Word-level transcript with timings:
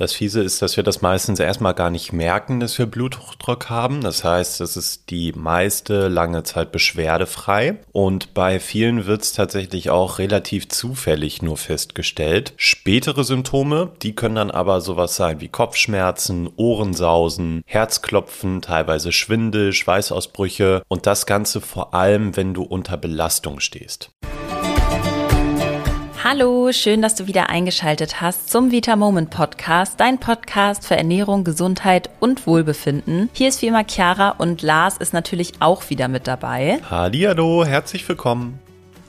Das 0.00 0.14
Fiese 0.14 0.40
ist, 0.40 0.62
dass 0.62 0.78
wir 0.78 0.82
das 0.82 1.02
meistens 1.02 1.40
erstmal 1.40 1.74
gar 1.74 1.90
nicht 1.90 2.14
merken, 2.14 2.58
dass 2.58 2.78
wir 2.78 2.86
Bluthochdruck 2.86 3.68
haben. 3.68 4.00
Das 4.00 4.24
heißt, 4.24 4.62
es 4.62 4.78
ist 4.78 5.10
die 5.10 5.32
meiste 5.32 6.08
lange 6.08 6.42
Zeit 6.42 6.72
beschwerdefrei. 6.72 7.80
Und 7.92 8.32
bei 8.32 8.60
vielen 8.60 9.04
wird 9.04 9.20
es 9.20 9.34
tatsächlich 9.34 9.90
auch 9.90 10.18
relativ 10.18 10.70
zufällig 10.70 11.42
nur 11.42 11.58
festgestellt. 11.58 12.54
Spätere 12.56 13.24
Symptome, 13.24 13.92
die 14.00 14.14
können 14.14 14.36
dann 14.36 14.50
aber 14.50 14.80
sowas 14.80 15.16
sein 15.16 15.42
wie 15.42 15.48
Kopfschmerzen, 15.48 16.48
Ohrensausen, 16.56 17.62
Herzklopfen, 17.66 18.62
teilweise 18.62 19.12
Schwindel, 19.12 19.74
Schweißausbrüche 19.74 20.82
und 20.88 21.04
das 21.04 21.26
Ganze 21.26 21.60
vor 21.60 21.92
allem, 21.92 22.38
wenn 22.38 22.54
du 22.54 22.62
unter 22.62 22.96
Belastung 22.96 23.60
stehst. 23.60 24.12
Hallo, 26.22 26.70
schön, 26.70 27.00
dass 27.00 27.14
du 27.14 27.26
wieder 27.26 27.48
eingeschaltet 27.48 28.20
hast 28.20 28.50
zum 28.50 28.70
Vita 28.70 28.94
Moment 28.94 29.30
Podcast, 29.30 29.98
dein 29.98 30.20
Podcast 30.20 30.86
für 30.86 30.94
Ernährung, 30.94 31.44
Gesundheit 31.44 32.10
und 32.20 32.46
Wohlbefinden. 32.46 33.30
Hier 33.32 33.48
ist 33.48 33.62
wie 33.62 33.68
immer 33.68 33.84
Chiara 33.88 34.32
und 34.32 34.60
Lars 34.60 34.98
ist 34.98 35.14
natürlich 35.14 35.54
auch 35.60 35.88
wieder 35.88 36.08
mit 36.08 36.26
dabei. 36.26 36.78
Hallihallo, 36.90 37.64
herzlich 37.64 38.06
willkommen. 38.06 38.58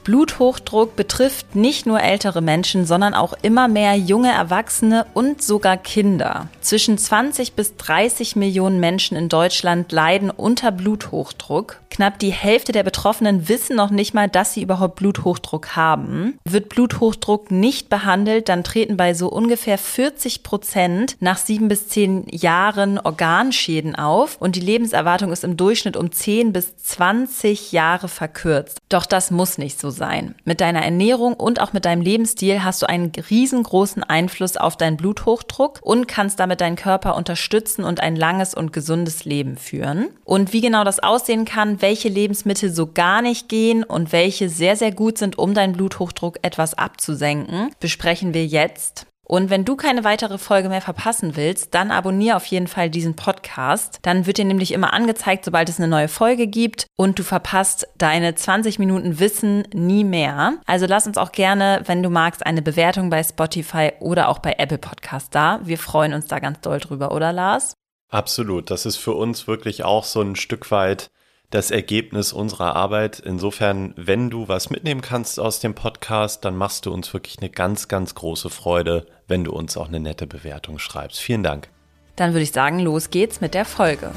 Bluthochdruck 0.04 0.96
betrifft 0.96 1.54
nicht 1.54 1.86
nur 1.86 2.00
ältere 2.00 2.40
Menschen, 2.40 2.86
sondern 2.86 3.14
auch 3.14 3.34
immer 3.42 3.68
mehr 3.68 3.94
junge 3.96 4.32
Erwachsene 4.32 5.06
und 5.14 5.42
sogar 5.42 5.76
Kinder. 5.76 6.48
Zwischen 6.60 6.98
20 6.98 7.52
bis 7.52 7.76
30 7.76 8.36
Millionen 8.36 8.80
Menschen 8.80 9.16
in 9.16 9.28
Deutschland 9.28 9.92
leiden 9.92 10.30
unter 10.30 10.72
Bluthochdruck. 10.72 11.80
Knapp 11.90 12.18
die 12.18 12.32
Hälfte 12.32 12.72
der 12.72 12.82
Betroffenen 12.82 13.48
wissen 13.48 13.76
noch 13.76 13.90
nicht 13.90 14.14
mal, 14.14 14.28
dass 14.28 14.54
sie 14.54 14.62
überhaupt 14.62 14.96
Bluthochdruck 14.96 15.76
haben. 15.76 16.38
Wird 16.44 16.70
Bluthochdruck 16.70 17.50
nicht 17.50 17.90
behandelt, 17.90 18.48
dann 18.48 18.64
treten 18.64 18.96
bei 18.96 19.12
so 19.12 19.28
ungefähr 19.28 19.78
40 19.78 20.42
Prozent 20.42 21.16
nach 21.20 21.36
sieben 21.36 21.68
bis 21.68 21.88
zehn 21.88 22.26
Jahren 22.30 22.98
Organschäden 22.98 23.94
auf 23.94 24.36
und 24.40 24.56
die 24.56 24.60
Lebenserwartung 24.60 25.32
ist 25.32 25.44
im 25.44 25.56
Durchschnitt 25.56 25.96
um 25.96 26.10
10 26.10 26.52
bis 26.52 26.76
20 26.78 27.72
Jahre 27.72 28.08
verkürzt. 28.08 28.78
Doch 28.88 29.06
das 29.06 29.30
muss 29.30 29.58
nicht 29.58 29.78
so 29.78 29.91
sein. 29.92 30.34
Mit 30.44 30.60
deiner 30.60 30.82
Ernährung 30.82 31.34
und 31.34 31.60
auch 31.60 31.72
mit 31.72 31.84
deinem 31.84 32.02
Lebensstil 32.02 32.64
hast 32.64 32.82
du 32.82 32.88
einen 32.88 33.12
riesengroßen 33.30 34.02
Einfluss 34.02 34.56
auf 34.56 34.76
deinen 34.76 34.96
Bluthochdruck 34.96 35.78
und 35.82 36.08
kannst 36.08 36.40
damit 36.40 36.60
deinen 36.60 36.76
Körper 36.76 37.16
unterstützen 37.16 37.84
und 37.84 38.00
ein 38.00 38.16
langes 38.16 38.54
und 38.54 38.72
gesundes 38.72 39.24
Leben 39.24 39.56
führen. 39.56 40.08
Und 40.24 40.52
wie 40.52 40.60
genau 40.60 40.82
das 40.82 40.98
aussehen 40.98 41.44
kann, 41.44 41.80
welche 41.80 42.08
Lebensmittel 42.08 42.70
so 42.72 42.90
gar 42.92 43.22
nicht 43.22 43.48
gehen 43.48 43.84
und 43.84 44.12
welche 44.12 44.48
sehr, 44.48 44.74
sehr 44.76 44.92
gut 44.92 45.18
sind, 45.18 45.38
um 45.38 45.54
deinen 45.54 45.74
Bluthochdruck 45.74 46.38
etwas 46.42 46.74
abzusenken, 46.74 47.70
besprechen 47.78 48.34
wir 48.34 48.46
jetzt. 48.46 49.06
Und 49.32 49.48
wenn 49.48 49.64
du 49.64 49.76
keine 49.76 50.04
weitere 50.04 50.36
Folge 50.36 50.68
mehr 50.68 50.82
verpassen 50.82 51.36
willst, 51.36 51.72
dann 51.72 51.90
abonniere 51.90 52.36
auf 52.36 52.44
jeden 52.44 52.66
Fall 52.66 52.90
diesen 52.90 53.16
Podcast. 53.16 53.98
Dann 54.02 54.26
wird 54.26 54.36
dir 54.36 54.44
nämlich 54.44 54.72
immer 54.72 54.92
angezeigt, 54.92 55.46
sobald 55.46 55.70
es 55.70 55.78
eine 55.78 55.88
neue 55.88 56.08
Folge 56.08 56.46
gibt 56.46 56.86
und 56.96 57.18
du 57.18 57.22
verpasst 57.22 57.88
deine 57.96 58.34
20 58.34 58.78
Minuten 58.78 59.20
Wissen 59.20 59.66
nie 59.72 60.04
mehr. 60.04 60.58
Also 60.66 60.84
lass 60.84 61.06
uns 61.06 61.16
auch 61.16 61.32
gerne, 61.32 61.80
wenn 61.86 62.02
du 62.02 62.10
magst, 62.10 62.44
eine 62.44 62.60
Bewertung 62.60 63.08
bei 63.08 63.24
Spotify 63.24 63.92
oder 64.00 64.28
auch 64.28 64.38
bei 64.38 64.56
Apple 64.58 64.76
Podcast 64.76 65.34
da. 65.34 65.60
Wir 65.64 65.78
freuen 65.78 66.12
uns 66.12 66.26
da 66.26 66.38
ganz 66.38 66.60
doll 66.60 66.80
drüber, 66.80 67.12
oder 67.12 67.32
Lars? 67.32 67.72
Absolut. 68.10 68.70
Das 68.70 68.84
ist 68.84 68.98
für 68.98 69.14
uns 69.14 69.46
wirklich 69.46 69.82
auch 69.82 70.04
so 70.04 70.20
ein 70.20 70.36
Stück 70.36 70.70
weit 70.70 71.10
das 71.52 71.70
Ergebnis 71.70 72.32
unserer 72.32 72.74
Arbeit. 72.74 73.20
Insofern, 73.20 73.92
wenn 73.96 74.30
du 74.30 74.48
was 74.48 74.70
mitnehmen 74.70 75.02
kannst 75.02 75.38
aus 75.38 75.60
dem 75.60 75.74
Podcast, 75.74 76.44
dann 76.44 76.56
machst 76.56 76.86
du 76.86 76.92
uns 76.92 77.12
wirklich 77.12 77.38
eine 77.38 77.50
ganz, 77.50 77.88
ganz 77.88 78.14
große 78.14 78.48
Freude, 78.50 79.06
wenn 79.28 79.44
du 79.44 79.52
uns 79.52 79.76
auch 79.76 79.88
eine 79.88 80.00
nette 80.00 80.26
Bewertung 80.26 80.78
schreibst. 80.78 81.20
Vielen 81.20 81.42
Dank. 81.42 81.68
Dann 82.16 82.32
würde 82.32 82.42
ich 82.42 82.52
sagen, 82.52 82.78
los 82.78 83.10
geht's 83.10 83.40
mit 83.40 83.52
der 83.54 83.66
Folge. 83.66 84.12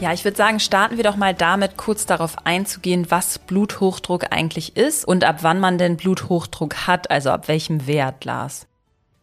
Ja, 0.00 0.12
ich 0.12 0.24
würde 0.24 0.36
sagen, 0.36 0.58
starten 0.58 0.96
wir 0.96 1.04
doch 1.04 1.16
mal 1.16 1.34
damit, 1.34 1.76
kurz 1.76 2.06
darauf 2.06 2.46
einzugehen, 2.46 3.10
was 3.10 3.38
Bluthochdruck 3.40 4.32
eigentlich 4.32 4.76
ist 4.76 5.04
und 5.04 5.24
ab 5.24 5.38
wann 5.42 5.60
man 5.60 5.76
denn 5.76 5.96
Bluthochdruck 5.96 6.86
hat, 6.86 7.10
also 7.10 7.30
ab 7.30 7.48
welchem 7.48 7.86
Wert, 7.86 8.24
Lars. 8.24 8.68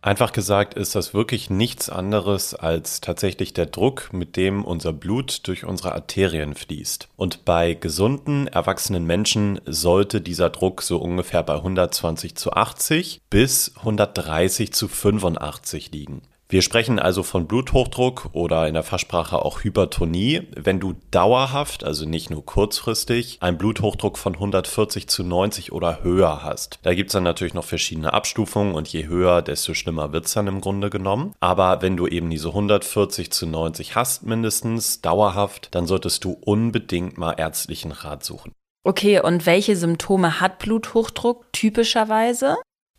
Einfach 0.06 0.34
gesagt 0.34 0.76
ist 0.76 0.94
das 0.94 1.16
wirklich 1.16 1.50
nichts 1.50 1.90
anderes 1.90 2.54
als 2.54 3.02
tatsächlich 3.02 3.54
der 3.54 3.66
Druck, 3.66 4.14
mit 4.14 4.38
dem 4.38 4.64
unser 4.64 4.94
Blut 4.94 5.48
durch 5.48 5.66
unsere 5.66 5.94
Arterien 5.94 6.54
fließt. 6.54 7.08
Und 7.16 7.44
bei 7.44 7.74
gesunden, 7.74 8.46
erwachsenen 8.46 9.08
Menschen 9.08 9.60
sollte 9.66 10.22
dieser 10.22 10.52
Druck 10.52 10.84
so 10.84 11.00
ungefähr 11.00 11.42
bei 11.42 11.56
120 11.56 12.36
zu 12.36 12.54
80 12.54 13.22
bis 13.32 13.76
130 13.78 14.72
zu 14.74 14.88
85 14.88 15.92
liegen. 15.92 16.22
Wir 16.56 16.62
sprechen 16.62 17.00
also 17.00 17.22
von 17.22 17.48
Bluthochdruck 17.48 18.30
oder 18.32 18.66
in 18.66 18.76
der 18.76 18.84
Fachsprache 18.84 19.44
auch 19.44 19.66
Hypertonie, 19.66 20.44
wenn 20.56 20.80
du 20.80 20.94
dauerhaft, 21.12 21.84
also 21.84 22.06
nicht 22.06 22.30
nur 22.30 22.46
kurzfristig, 22.46 23.40
einen 23.42 23.58
Bluthochdruck 23.58 24.18
von 24.18 24.36
140 24.36 25.10
zu 25.10 25.26
90 25.26 25.74
oder 25.74 26.02
höher 26.02 26.44
hast. 26.44 26.80
Da 26.84 26.94
gibt 26.94 27.10
es 27.10 27.12
dann 27.12 27.24
natürlich 27.24 27.56
noch 27.56 27.66
verschiedene 27.66 28.14
Abstufungen 28.14 28.74
und 28.74 28.88
je 28.88 29.06
höher, 29.08 29.42
desto 29.42 29.74
schlimmer 29.74 30.14
wird 30.14 30.28
es 30.28 30.34
dann 30.34 30.48
im 30.48 30.62
Grunde 30.62 30.90
genommen. 30.90 31.34
Aber 31.42 31.82
wenn 31.82 31.98
du 31.98 32.08
eben 32.08 32.30
diese 32.30 32.48
140 32.48 33.34
zu 33.34 33.48
90 33.48 33.96
hast 33.96 34.24
mindestens, 34.24 35.02
dauerhaft, 35.02 35.76
dann 35.76 35.88
solltest 35.88 36.24
du 36.24 36.38
unbedingt 36.40 37.18
mal 37.18 37.34
ärztlichen 37.34 37.92
Rat 37.92 38.24
suchen. 38.24 38.54
Okay, 38.86 39.20
und 39.20 39.46
welche 39.46 39.76
Symptome 39.76 40.40
hat 40.40 40.60
Bluthochdruck 40.60 41.52
typischerweise? 41.52 42.56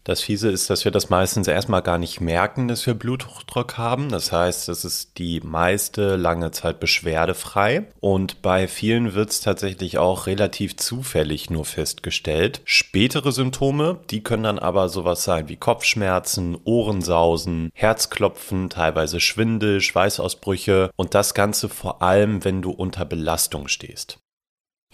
Das 0.06 0.20
Fiese 0.20 0.50
ist, 0.50 0.70
dass 0.70 0.84
wir 0.84 0.92
das 0.92 1.10
meistens 1.10 1.48
erstmal 1.48 1.82
gar 1.82 1.98
nicht 1.98 2.20
merken, 2.20 2.68
dass 2.68 2.86
wir 2.86 2.94
Bluthochdruck 2.94 3.76
haben. 3.76 4.08
Das 4.08 4.30
heißt, 4.30 4.68
es 4.68 4.84
ist 4.84 5.18
die 5.18 5.40
meiste 5.40 6.14
lange 6.14 6.52
Zeit 6.52 6.78
beschwerdefrei. 6.78 7.88
Und 7.98 8.40
bei 8.40 8.68
vielen 8.68 9.14
wird 9.14 9.30
es 9.30 9.40
tatsächlich 9.40 9.98
auch 9.98 10.28
relativ 10.28 10.76
zufällig 10.76 11.50
nur 11.50 11.64
festgestellt. 11.64 12.60
Spätere 12.64 13.32
Symptome, 13.32 13.98
die 14.10 14.22
können 14.22 14.44
dann 14.44 14.60
aber 14.60 14.88
sowas 14.90 15.24
sein 15.24 15.48
wie 15.48 15.56
Kopfschmerzen, 15.56 16.56
Ohrensausen, 16.62 17.70
Herzklopfen, 17.74 18.70
teilweise 18.70 19.18
Schwindel, 19.18 19.80
Schweißausbrüche 19.80 20.92
und 20.94 21.14
das 21.16 21.34
Ganze 21.34 21.68
vor 21.68 22.00
allem, 22.00 22.44
wenn 22.44 22.62
du 22.62 22.70
unter 22.70 23.04
Belastung 23.06 23.66
stehst. 23.66 24.20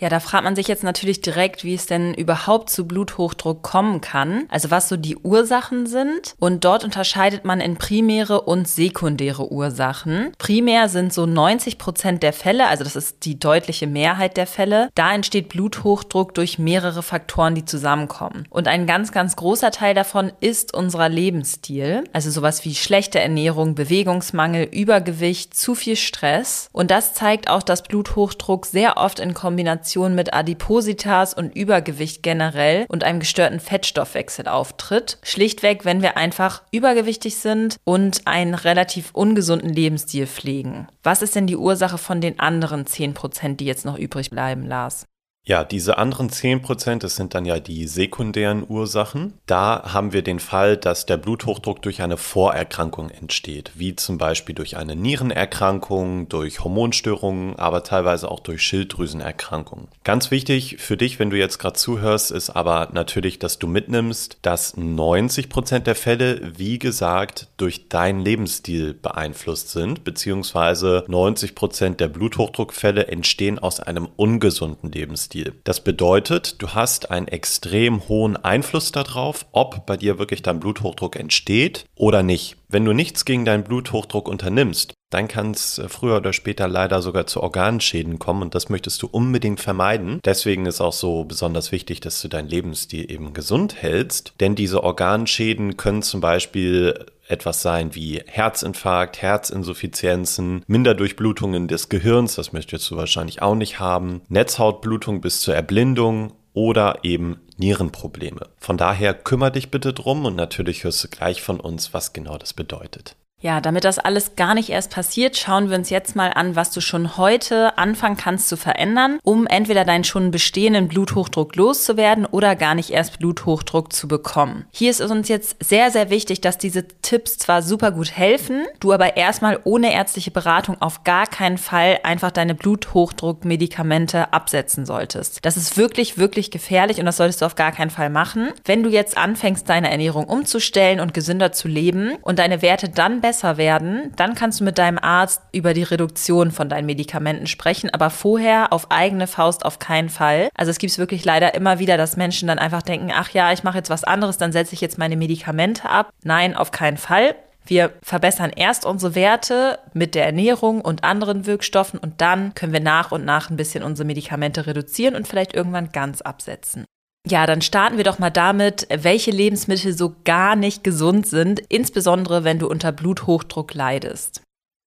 Ja, 0.03 0.09
da 0.09 0.19
fragt 0.21 0.43
man 0.43 0.57
sich 0.57 0.69
jetzt 0.69 0.83
natürlich 0.83 1.21
direkt, 1.21 1.63
wie 1.63 1.75
es 1.75 1.87
denn 1.87 2.13
überhaupt 2.15 2.71
zu 2.71 2.89
Bluthochdruck 2.89 3.63
kommen 3.63 4.01
kann, 4.01 4.47
also 4.49 4.71
was 4.71 4.89
so 4.89 4.97
die 4.97 5.17
Ursachen 5.17 5.87
sind. 5.87 6.35
Und 6.41 6.65
dort 6.65 6.83
unterscheidet 6.83 7.45
man 7.45 7.61
in 7.61 7.77
primäre 7.77 8.41
und 8.41 8.67
sekundäre 8.67 9.53
Ursachen. 9.53 10.33
Primär 10.39 10.89
sind 10.89 11.13
so 11.13 11.27
90 11.27 11.79
Prozent 11.79 12.23
der 12.23 12.33
Fälle, 12.33 12.67
also 12.67 12.83
das 12.83 12.97
ist 12.97 13.25
die 13.25 13.39
deutliche 13.39 13.87
Mehrheit 13.87 14.37
der 14.37 14.47
Fälle. 14.47 14.89
Da 14.97 15.15
entsteht 15.15 15.51
Bluthochdruck 15.51 16.35
durch 16.35 16.59
mehrere 16.59 17.03
Faktoren, 17.03 17.55
die 17.55 17.65
zusammenkommen. 17.65 18.47
Und 18.51 18.67
ein 18.67 18.87
ganz, 18.87 19.13
ganz 19.13 19.37
großer 19.37 19.71
Teil 19.71 19.95
davon 19.95 20.33
ist 20.41 20.75
unser 20.75 21.09
Lebensstil, 21.09 22.05
also 22.13 22.31
sowas 22.31 22.65
wie 22.65 22.75
schlechte 22.75 23.21
Ernährung, 23.21 23.77
Bewegungsmangel, 23.77 24.65
Übergewicht, 24.65 25.55
zu 25.55 25.75
viel 25.75 25.97
Stress. 25.97 26.69
Und 26.73 26.91
das 26.91 27.15
zeigt 27.15 27.49
auch, 27.49 27.63
dass 27.63 27.85
Bluthochdruck 27.85 28.67
sehr 28.67 28.97
oft 28.97 29.21
in 29.21 29.35
Kombination 29.35 29.82
Kombination 29.83 30.15
mit 30.15 30.33
Adipositas 30.33 31.35
und 31.35 31.57
Übergewicht 31.57 32.23
generell 32.23 32.87
und 32.89 33.03
einem 33.03 33.19
gestörten 33.19 33.59
Fettstoffwechsel 33.59 34.47
auftritt. 34.47 35.19
Schlichtweg, 35.25 35.85
wenn 35.85 36.03
wir 36.03 36.17
einfach 36.17 36.63
übergewichtig 36.71 37.37
sind 37.37 37.79
und 37.85 38.23
einen 38.27 38.55
relativ 38.55 39.11
ungesunden 39.13 39.71
Lebensstil 39.71 40.29
pflegen. 40.29 40.87
Was 41.03 41.21
ist 41.23 41.35
denn 41.35 41.49
die 41.49 41.57
Ursache 41.57 41.99
von 41.99 42.21
den 42.21 42.39
anderen 42.39 42.87
10 42.87 43.15
Prozent, 43.15 43.61
die 43.61 43.67
jetzt 43.67 43.85
noch 43.85 43.99
übrig 43.99 44.31
bleiben, 44.31 44.67
Lars? 44.67 45.05
Ja, 45.45 45.65
diese 45.65 45.99
anderen 45.99 46.31
10%, 46.31 47.01
das 47.01 47.17
sind 47.17 47.35
dann 47.35 47.45
ja 47.45 47.59
die 47.59 47.89
sekundären 47.89 48.65
Ursachen. 48.69 49.33
Da 49.47 49.93
haben 49.93 50.13
wir 50.13 50.23
den 50.23 50.39
Fall, 50.39 50.77
dass 50.77 51.05
der 51.05 51.17
Bluthochdruck 51.17 51.83
durch 51.83 52.01
eine 52.01 52.17
Vorerkrankung 52.17 53.11
entsteht, 53.11 53.73
wie 53.75 53.97
zum 53.97 54.19
Beispiel 54.19 54.55
durch 54.55 54.77
eine 54.77 54.95
Nierenerkrankung, 54.95 56.29
durch 56.29 56.63
Hormonstörungen, 56.63 57.57
aber 57.57 57.83
teilweise 57.83 58.31
auch 58.31 58.39
durch 58.39 58.63
Schilddrüsenerkrankungen. 58.63 59.89
Ganz 60.05 60.31
wichtig 60.31 60.77
für 60.79 60.97
dich, 60.97 61.19
wenn 61.19 61.31
du 61.31 61.39
jetzt 61.39 61.59
gerade 61.59 61.75
zuhörst, 61.75 62.31
ist 62.31 62.51
aber 62.51 62.91
natürlich, 62.93 63.41
dass 63.41 63.59
du 63.59 63.67
mitnimmst, 63.67 64.39
dass 64.43 64.77
90% 64.77 65.81
der 65.81 65.97
Fälle, 65.97 66.53
wie 66.57 66.79
gesagt, 66.79 67.49
durch 67.57 67.89
deinen 67.89 68.21
Lebensstil 68.21 68.95
beeinflusst 68.95 69.71
sind, 69.71 70.05
beziehungsweise 70.05 71.05
90% 71.09 71.97
der 71.97 72.07
Bluthochdruckfälle 72.07 73.09
entstehen 73.09 73.59
aus 73.59 73.81
einem 73.81 74.09
ungesunden 74.15 74.93
Lebensstil. 74.93 75.32
Lebensstil. 75.33 75.61
Das 75.65 75.83
bedeutet, 75.83 76.61
du 76.61 76.71
hast 76.71 77.11
einen 77.11 77.29
extrem 77.29 78.09
hohen 78.09 78.37
Einfluss 78.37 78.93
darauf, 78.93 79.47
ob 79.53 79.87
bei 79.87 79.97
dir 79.97 80.19
wirklich 80.19 80.43
dein 80.43 80.61
Bluthochdruck 80.61 81.17
entsteht 81.17 81.85
oder 81.95 82.23
nicht. 82.23 82.57
Wenn 82.69 82.85
du 82.85 82.93
nichts 82.93 83.25
gegen 83.25 83.45
deinen 83.45 83.65
Bluthochdruck 83.65 84.29
unternimmst, 84.29 84.95
dann 85.11 85.29
kann 85.29 85.51
es 85.51 85.79
äh, 85.79 85.89
früher 85.89 86.17
oder 86.17 86.33
später 86.33 86.69
leider 86.69 87.03
sogar 87.03 87.27
zu 87.27 87.43
Organschäden 87.43 88.19
kommen 88.19 88.43
und 88.43 88.55
das 88.55 88.71
möchtest 88.71 89.03
du 89.03 89.09
unbedingt 89.09 89.61
vermeiden. 89.61 90.21
Deswegen 90.25 90.65
ist 90.67 90.81
auch 90.81 90.95
so 90.95 91.25
besonders 91.25 91.71
wichtig, 91.71 92.01
dass 92.01 92.23
du 92.23 92.29
deinen 92.29 92.49
Lebensstil 92.49 93.11
eben 93.11 93.35
gesund 93.35 93.75
hältst, 93.81 94.33
denn 94.41 94.55
diese 94.55 94.83
Organschäden 94.83 95.77
können 95.77 96.03
zum 96.03 96.21
Beispiel 96.23 97.07
etwas 97.33 97.63
sein 97.63 97.95
wie 97.95 98.23
Herzinfarkt, 98.27 99.23
Herzinsuffizienzen, 99.23 100.63
Minderdurchblutungen 100.67 101.67
des 101.67 101.89
Gehirns, 101.89 102.37
das 102.37 102.53
möchtest 102.53 102.89
du 102.91 102.97
wahrscheinlich 102.97 103.43
auch 103.43 103.55
nicht 103.55 103.81
haben, 103.81 104.21
Netzhautblutung 104.29 105.21
bis 105.21 105.41
zur 105.41 105.55
Erblindung 105.55 106.35
oder 106.53 106.99
eben 107.03 107.41
Nierenprobleme. 107.57 108.49
Von 108.59 108.77
daher 108.77 109.15
kümmere 109.15 109.53
dich 109.53 109.71
bitte 109.71 109.93
drum 109.93 110.25
und 110.25 110.37
natürlich 110.37 110.85
hörst 110.85 111.03
du 111.03 111.09
gleich 111.09 111.43
von 111.43 111.59
uns, 111.59 111.95
was 111.95 112.13
genau 112.13 112.37
das 112.37 112.53
bedeutet. 112.53 113.17
Ja, 113.43 113.61
damit 113.61 113.83
das 113.83 113.99
alles 113.99 114.37
gar 114.37 114.55
nicht 114.55 114.71
erst 114.71 114.93
passiert, 114.93 115.37
schauen 115.37 115.69
wir 115.69 115.77
uns 115.77 115.91
jetzt 115.91 116.15
mal 116.15 116.29
an, 116.29 116.55
was 116.55 116.71
du 116.71 116.81
schon 116.81 117.17
heute 117.17 117.77
anfangen 117.77 118.17
kannst 118.17 118.49
zu 118.49 118.57
verändern, 118.57 119.19
um 119.25 119.49
entweder 119.49 119.85
deinen 119.85 120.05
schon 120.05 120.31
bestehenden 120.31 120.87
Bluthochdruck 120.87 121.57
loszuwerden 121.57 122.25
oder 122.25 122.55
gar 122.55 122.77
nicht 122.77 122.91
erst 122.91 123.19
Bluthochdruck 123.19 123.93
zu 123.93 124.07
bekommen. 124.07 124.67
Hier 124.71 124.93
ist 124.93 125.01
es 125.01 125.11
uns 125.11 125.29
jetzt 125.29 125.57
sehr, 125.59 125.91
sehr 125.91 126.09
wichtig, 126.09 126.41
dass 126.41 126.57
diese 126.57 126.87
Tipps 126.87 127.37
zwar 127.37 127.63
super 127.63 127.91
gut 127.91 128.13
helfen, 128.13 128.63
du 128.79 128.93
aber 128.93 129.17
erstmal 129.17 129.59
ohne 129.65 129.93
ärztliche 129.93 130.31
Beratung 130.31 130.81
auf 130.81 131.03
gar 131.03 131.27
keinen 131.27 131.59
Fall 131.59 131.99
einfach 132.05 132.31
deine 132.31 132.55
Bluthochdruckmedikamente 132.55 134.33
absetzen 134.33 134.87
solltest. 134.87 135.45
Das 135.45 135.57
ist 135.57 135.77
wirklich, 135.77 136.17
wirklich 136.17 136.53
gefährlich 136.53 137.01
und 137.01 137.07
das 137.07 137.17
solltest 137.17 137.43
du 137.43 137.47
auf 137.47 137.57
gar 137.57 137.73
keinen 137.73 137.91
Fall 137.91 138.09
machen. 138.09 138.51
Wenn 138.65 138.85
du 138.85 138.89
jetzt 138.89 139.17
anfängst, 139.17 139.69
deine 139.69 139.91
Ernährung 139.91 140.27
umzustellen 140.27 141.01
und 141.01 141.13
gesünder 141.13 141.51
zu 141.51 141.67
leben 141.67 142.13
und 142.23 142.39
deine 142.39 142.63
Werte 142.63 142.89
dann 142.89 143.21
besser 143.21 143.32
besser 143.33 143.57
werden, 143.57 144.13
dann 144.17 144.35
kannst 144.35 144.61
du 144.61 144.65
mit 144.65 144.77
deinem 144.77 144.99
Arzt 144.99 145.41
über 145.53 145.73
die 145.73 145.85
Reduktion 145.85 146.51
von 146.51 146.69
deinen 146.69 146.85
Medikamenten 146.85 147.47
sprechen, 147.47 147.89
aber 147.89 148.11
vorher 148.11 148.75
auf 148.75 148.91
eigene 148.91 149.27
Faust 149.27 149.65
auf 149.65 149.79
keinen 149.79 150.11
Fall. 150.11 150.51
Also 150.55 150.69
es 150.69 150.77
gibt 150.77 150.91
es 150.91 150.99
wirklich 150.99 151.25
leider 151.25 151.55
immer 151.55 151.79
wieder, 151.79 151.97
dass 151.97 152.19
Menschen 152.19 152.47
dann 152.47 152.59
einfach 152.59 152.83
denken, 152.83 153.11
ach 153.11 153.31
ja, 153.31 153.51
ich 153.51 153.65
mache 153.65 153.79
jetzt 153.79 153.89
was 153.89 154.05
anderes, 154.05 154.37
dann 154.37 154.53
setze 154.53 154.75
ich 154.75 154.83
jetzt 154.83 154.99
meine 154.99 155.17
Medikamente 155.17 155.89
ab. 155.89 156.11
Nein, 156.23 156.55
auf 156.55 156.73
keinen 156.73 156.99
Fall. 156.99 157.35
Wir 157.65 157.95
verbessern 158.03 158.53
erst 158.55 158.85
unsere 158.85 159.15
Werte 159.15 159.79
mit 159.95 160.15
der 160.15 160.27
Ernährung 160.27 160.83
und 160.83 161.03
anderen 161.03 161.47
Wirkstoffen 161.47 161.99
und 161.99 162.21
dann 162.21 162.53
können 162.53 162.75
wir 162.75 162.81
nach 162.81 163.13
und 163.13 163.25
nach 163.25 163.49
ein 163.49 163.57
bisschen 163.57 163.83
unsere 163.83 164.07
Medikamente 164.07 164.67
reduzieren 164.67 165.17
und 165.17 165.27
vielleicht 165.27 165.55
irgendwann 165.55 165.91
ganz 165.91 166.21
absetzen. 166.21 166.85
Ja, 167.29 167.47
dann 167.47 167.63
starten 167.63 167.97
wir 167.97 168.05
doch 168.05 168.19
mal 168.19 168.31
damit, 168.31 168.87
welche 168.91 169.31
Lebensmittel 169.31 169.97
so 169.97 170.17
gar 170.25 170.57
nicht 170.57 170.83
gesund 170.83 171.27
sind, 171.27 171.61
insbesondere 171.69 172.43
wenn 172.45 172.59
du 172.59 172.69
unter 172.69 172.91
Bluthochdruck 172.91 173.75
leidest. 173.75 174.43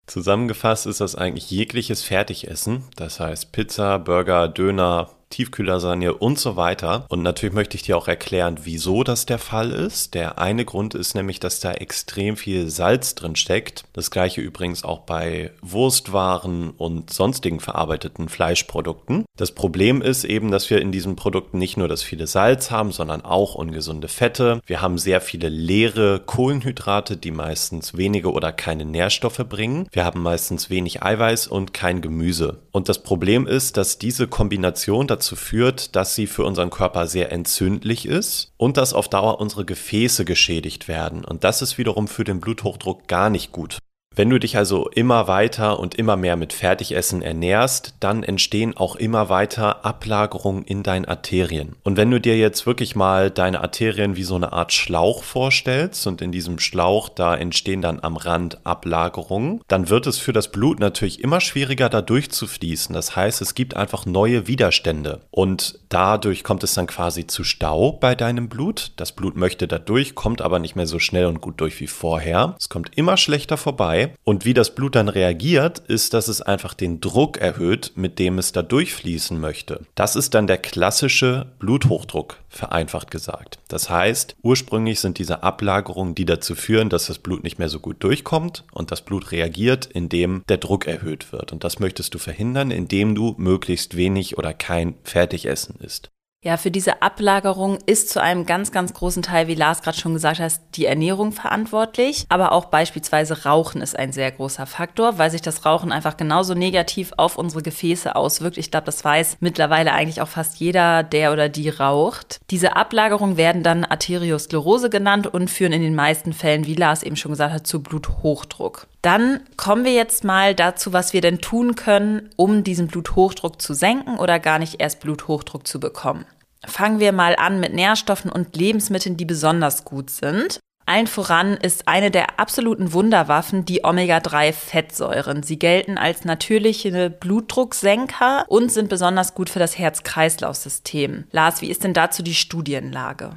Zusammengefasst 0.06 0.86
ist 0.86 1.02
das 1.02 1.16
eigentlich 1.16 1.50
jegliches 1.50 2.04
Fertigessen, 2.04 2.84
das 2.96 3.20
heißt 3.20 3.52
Pizza, 3.52 3.98
Burger, 3.98 4.48
Döner, 4.48 5.15
Tiefkühllasagne 5.30 6.14
und 6.14 6.40
so 6.40 6.56
weiter. 6.56 7.06
Und 7.10 7.24
natürlich 7.24 7.56
möchte 7.56 7.76
ich 7.76 7.84
dir 7.84 7.98
auch 7.98 8.08
erklären, 8.08 8.60
wieso 8.64 9.04
das 9.04 9.26
der 9.26 9.40
Fall 9.40 9.72
ist. 9.72 10.14
Der 10.14 10.40
eine 10.40 10.66
Grund 10.66 10.96
ist 10.96 11.16
nämlich, 11.16 11.40
dass 11.40 11.60
da 11.60 11.72
extrem 11.74 12.38
viel 12.38 12.70
Salz 12.70 13.16
drin 13.16 13.36
steckt. 13.36 13.84
Das 13.94 14.12
gleiche 14.12 14.42
übrigens 14.42 14.84
auch 14.84 15.00
bei 15.00 15.52
Wurstwaren 15.62 16.72
und 16.72 17.12
sonstigen 17.12 17.60
verarbeiteten 17.60 18.30
Fleischprodukten. 18.30 19.26
Das 19.38 19.52
Problem 19.52 20.02
ist 20.02 20.24
eben, 20.24 20.52
dass 20.52 20.70
wir 20.70 20.82
in 20.82 20.92
diesen 20.92 21.16
Produkten 21.16 21.58
nicht 21.58 21.78
nur 21.78 21.88
das 21.88 22.04
viele 22.04 22.28
Salz 22.28 22.72
haben, 22.72 22.92
sondern 22.92 23.22
auch 23.22 23.56
ungesunde 23.56 24.08
Fette. 24.08 24.62
Wir 24.66 24.82
haben 24.82 24.98
sehr 24.98 25.22
viele 25.22 25.50
leere 25.50 26.22
Kohlenhydrate, 26.26 27.18
die 27.18 27.32
meistens 27.32 27.98
wenige 27.98 28.32
oder 28.32 28.52
keine 28.52 28.86
Nährstoffe 28.86 29.44
bringen. 29.50 29.88
Wir 29.92 30.06
haben 30.06 30.22
meistens 30.22 30.70
wenig 30.70 31.04
Eiweiß 31.04 31.48
und 31.48 31.74
kein 31.74 32.02
Gemüse. 32.02 32.60
Und 32.72 32.90
das 32.90 33.04
Problem 33.04 33.48
ist, 33.48 33.78
dass 33.78 33.98
diese 33.98 34.28
Kombination 34.28 35.08
dazu 35.16 35.36
führt, 35.36 35.96
dass 35.96 36.14
sie 36.16 36.28
für 36.28 36.44
unseren 36.44 36.70
Körper 36.70 37.08
sehr 37.08 37.32
entzündlich 37.32 38.06
ist 38.06 38.52
und 38.58 38.78
dass 38.78 38.94
auf 38.94 39.08
Dauer 39.08 39.40
unsere 39.40 39.66
Gefäße 39.66 40.26
geschädigt 40.26 40.88
werden. 40.88 41.24
Und 41.24 41.44
das 41.44 41.62
ist 41.62 41.78
wiederum 41.78 42.08
für 42.08 42.24
den 42.24 42.42
Bluthochdruck 42.42 43.08
gar 43.08 43.30
nicht 43.30 43.52
gut. 43.52 43.80
Wenn 44.18 44.30
du 44.30 44.40
dich 44.40 44.56
also 44.56 44.88
immer 44.88 45.28
weiter 45.28 45.78
und 45.78 45.96
immer 45.96 46.16
mehr 46.16 46.38
mit 46.38 46.54
Fertigessen 46.54 47.22
ernährst, 47.22 47.96
dann 48.00 48.24
entstehen 48.24 48.78
auch 48.78 48.96
immer 48.96 49.28
weiter 49.28 49.84
Ablagerungen 49.84 50.64
in 50.64 50.84
deinen 50.84 51.04
Arterien. 51.04 51.76
Und 51.84 51.98
wenn 51.98 52.12
du 52.12 52.22
dir 52.22 52.38
jetzt 52.38 52.66
wirklich 52.66 52.96
mal 52.96 53.30
deine 53.30 53.60
Arterien 53.60 54.16
wie 54.16 54.24
so 54.24 54.36
eine 54.36 54.54
Art 54.54 54.72
Schlauch 54.72 55.22
vorstellst 55.24 56.08
und 56.08 56.22
in 56.22 56.32
diesem 56.32 56.60
Schlauch 56.60 57.10
da 57.10 57.36
entstehen 57.36 57.82
dann 57.82 58.00
am 58.00 58.16
Rand 58.16 58.66
Ablagerungen, 58.66 59.60
dann 59.68 59.90
wird 59.90 60.08
es 60.08 60.18
für 60.18 60.32
das 60.32 60.50
Blut 60.50 60.80
natürlich 60.80 61.22
immer 61.22 61.42
schwieriger 61.42 61.90
da 61.90 62.02
durchzufließen. 62.02 62.96
Das 62.96 63.18
heißt, 63.18 63.42
es 63.42 63.54
gibt 63.54 63.76
einfach 63.76 64.06
neue 64.06 64.48
Widerstände 64.48 65.24
und 65.30 65.80
dadurch 65.90 66.46
kommt 66.46 66.64
es 66.64 66.74
dann 66.74 66.88
quasi 66.88 67.28
zu 67.28 67.44
Stau 67.44 67.92
bei 67.92 68.16
deinem 68.16 68.48
Blut. 68.48 68.94
Das 68.96 69.12
Blut 69.12 69.36
möchte 69.36 69.68
da 69.68 69.78
durch, 69.78 70.16
kommt 70.16 70.42
aber 70.42 70.60
nicht 70.60 70.78
mehr 70.78 70.88
so 70.88 71.00
schnell 71.00 71.26
und 71.26 71.42
gut 71.42 71.60
durch 71.60 71.82
wie 71.82 71.88
vorher. 71.88 72.56
Es 72.58 72.70
kommt 72.70 72.98
immer 72.98 73.18
schlechter 73.18 73.58
vorbei 73.58 74.05
und 74.24 74.46
wie 74.46 74.54
das 74.54 74.76
Blut 74.76 74.96
dann 74.96 75.10
reagiert, 75.10 75.80
ist, 75.80 76.14
dass 76.14 76.28
es 76.28 76.42
einfach 76.42 76.74
den 76.74 77.02
Druck 77.02 77.38
erhöht, 77.38 77.94
mit 77.96 78.20
dem 78.20 78.38
es 78.38 78.52
da 78.52 78.62
durchfließen 78.62 79.40
möchte. 79.40 79.82
Das 79.96 80.16
ist 80.16 80.34
dann 80.34 80.48
der 80.48 80.58
klassische 80.58 81.52
Bluthochdruck, 81.60 82.38
vereinfacht 82.50 83.12
gesagt. 83.12 83.60
Das 83.68 83.90
heißt, 83.90 84.36
ursprünglich 84.42 85.00
sind 85.00 85.20
diese 85.20 85.44
Ablagerungen, 85.44 86.16
die 86.16 86.26
dazu 86.26 86.56
führen, 86.56 86.90
dass 86.90 87.08
das 87.08 87.20
Blut 87.20 87.44
nicht 87.44 87.60
mehr 87.60 87.70
so 87.70 87.80
gut 87.80 88.04
durchkommt 88.04 88.64
und 88.72 88.92
das 88.92 89.02
Blut 89.02 89.32
reagiert, 89.32 89.86
indem 89.86 90.44
der 90.50 90.58
Druck 90.58 90.88
erhöht 90.88 91.32
wird. 91.32 91.52
Und 91.52 91.64
das 91.64 91.80
möchtest 91.80 92.14
du 92.14 92.18
verhindern, 92.18 92.72
indem 92.72 93.16
du 93.16 93.36
möglichst 93.38 93.98
wenig 93.98 94.38
oder 94.38 94.54
kein 94.54 94.96
Fertigessen 95.04 95.76
isst. 95.80 96.10
Ja, 96.46 96.58
für 96.58 96.70
diese 96.70 97.02
Ablagerung 97.02 97.80
ist 97.88 98.10
zu 98.10 98.22
einem 98.22 98.46
ganz, 98.46 98.72
ganz 98.72 98.94
großen 98.94 99.24
Teil, 99.24 99.48
wie 99.48 99.56
Lars 99.56 99.82
gerade 99.82 99.98
schon 99.98 100.14
gesagt 100.14 100.40
hat, 100.40 100.52
die 100.76 100.86
Ernährung 100.86 101.32
verantwortlich. 101.32 102.28
Aber 102.30 102.52
auch 102.52 102.66
beispielsweise 102.66 103.46
Rauchen 103.46 103.82
ist 103.82 103.98
ein 103.98 104.12
sehr 104.12 104.32
großer 104.32 104.68
Faktor, 104.68 105.18
weil 105.18 105.32
sich 105.32 105.42
das 105.42 105.66
Rauchen 105.66 105.92
einfach 105.92 106.18
genauso 106.18 106.54
negativ 106.54 107.14
auf 107.18 107.40
unsere 107.40 107.64
Gefäße 107.64 108.16
auswirkt. 108.16 108.60
Ich 108.60 108.70
glaube, 108.70 108.86
das 108.86 109.04
weiß 109.04 109.38
mittlerweile 109.40 109.92
eigentlich 109.92 110.22
auch 110.22 110.28
fast 110.28 110.60
jeder, 110.60 111.02
der 111.02 111.34
oder 111.34 111.50
die 111.50 111.70
raucht. 111.70 112.40
Diese 112.52 112.76
Ablagerungen 112.76 113.38
werden 113.38 113.64
dann 113.64 113.84
Arteriosklerose 113.84 114.92
genannt 114.92 115.26
und 115.26 115.50
führen 115.50 115.74
in 115.74 115.82
den 115.82 115.96
meisten 115.96 116.32
Fällen, 116.32 116.68
wie 116.68 116.76
Lars 116.76 117.02
eben 117.02 117.16
schon 117.16 117.32
gesagt 117.32 117.56
hat, 117.56 117.66
zu 117.66 117.82
Bluthochdruck. 117.82 118.86
Dann 119.02 119.40
kommen 119.58 119.84
wir 119.84 119.94
jetzt 119.94 120.24
mal 120.24 120.54
dazu, 120.54 120.94
was 120.94 121.14
wir 121.14 121.22
denn 121.22 121.40
tun 121.40 121.76
können, 121.76 122.30
um 122.36 122.64
diesen 122.64 122.88
Bluthochdruck 122.88 123.60
zu 123.62 123.74
senken 123.74 124.18
oder 124.18 124.40
gar 124.40 124.60
nicht 124.60 124.80
erst 124.80 125.00
Bluthochdruck 125.00 125.66
zu 125.66 125.80
bekommen. 125.80 126.26
Fangen 126.68 127.00
wir 127.00 127.12
mal 127.12 127.36
an 127.36 127.60
mit 127.60 127.74
Nährstoffen 127.74 128.32
und 128.32 128.56
Lebensmitteln, 128.56 129.18
die 129.18 129.26
besonders 129.26 129.86
gut 129.86 130.10
sind. 130.10 130.60
Allen 130.88 131.08
voran 131.08 131.58
ist 131.58 131.88
eine 131.88 132.12
der 132.12 132.40
absoluten 132.40 132.94
Wunderwaffen 132.94 133.66
die 133.66 133.84
Omega-3-Fettsäuren. 133.84 135.42
Sie 135.42 135.58
gelten 135.58 135.98
als 135.98 136.26
natürliche 136.26 137.10
Blutdrucksenker 137.10 138.46
und 138.50 138.72
sind 138.72 138.88
besonders 138.88 139.34
gut 139.34 139.50
für 139.50 139.58
das 139.58 139.80
Herz-Kreislauf-System. 139.80 141.24
Lars, 141.32 141.62
wie 141.62 141.72
ist 141.72 141.84
denn 141.84 141.96
dazu 141.96 142.22
die 142.22 142.36
Studienlage? 142.36 143.32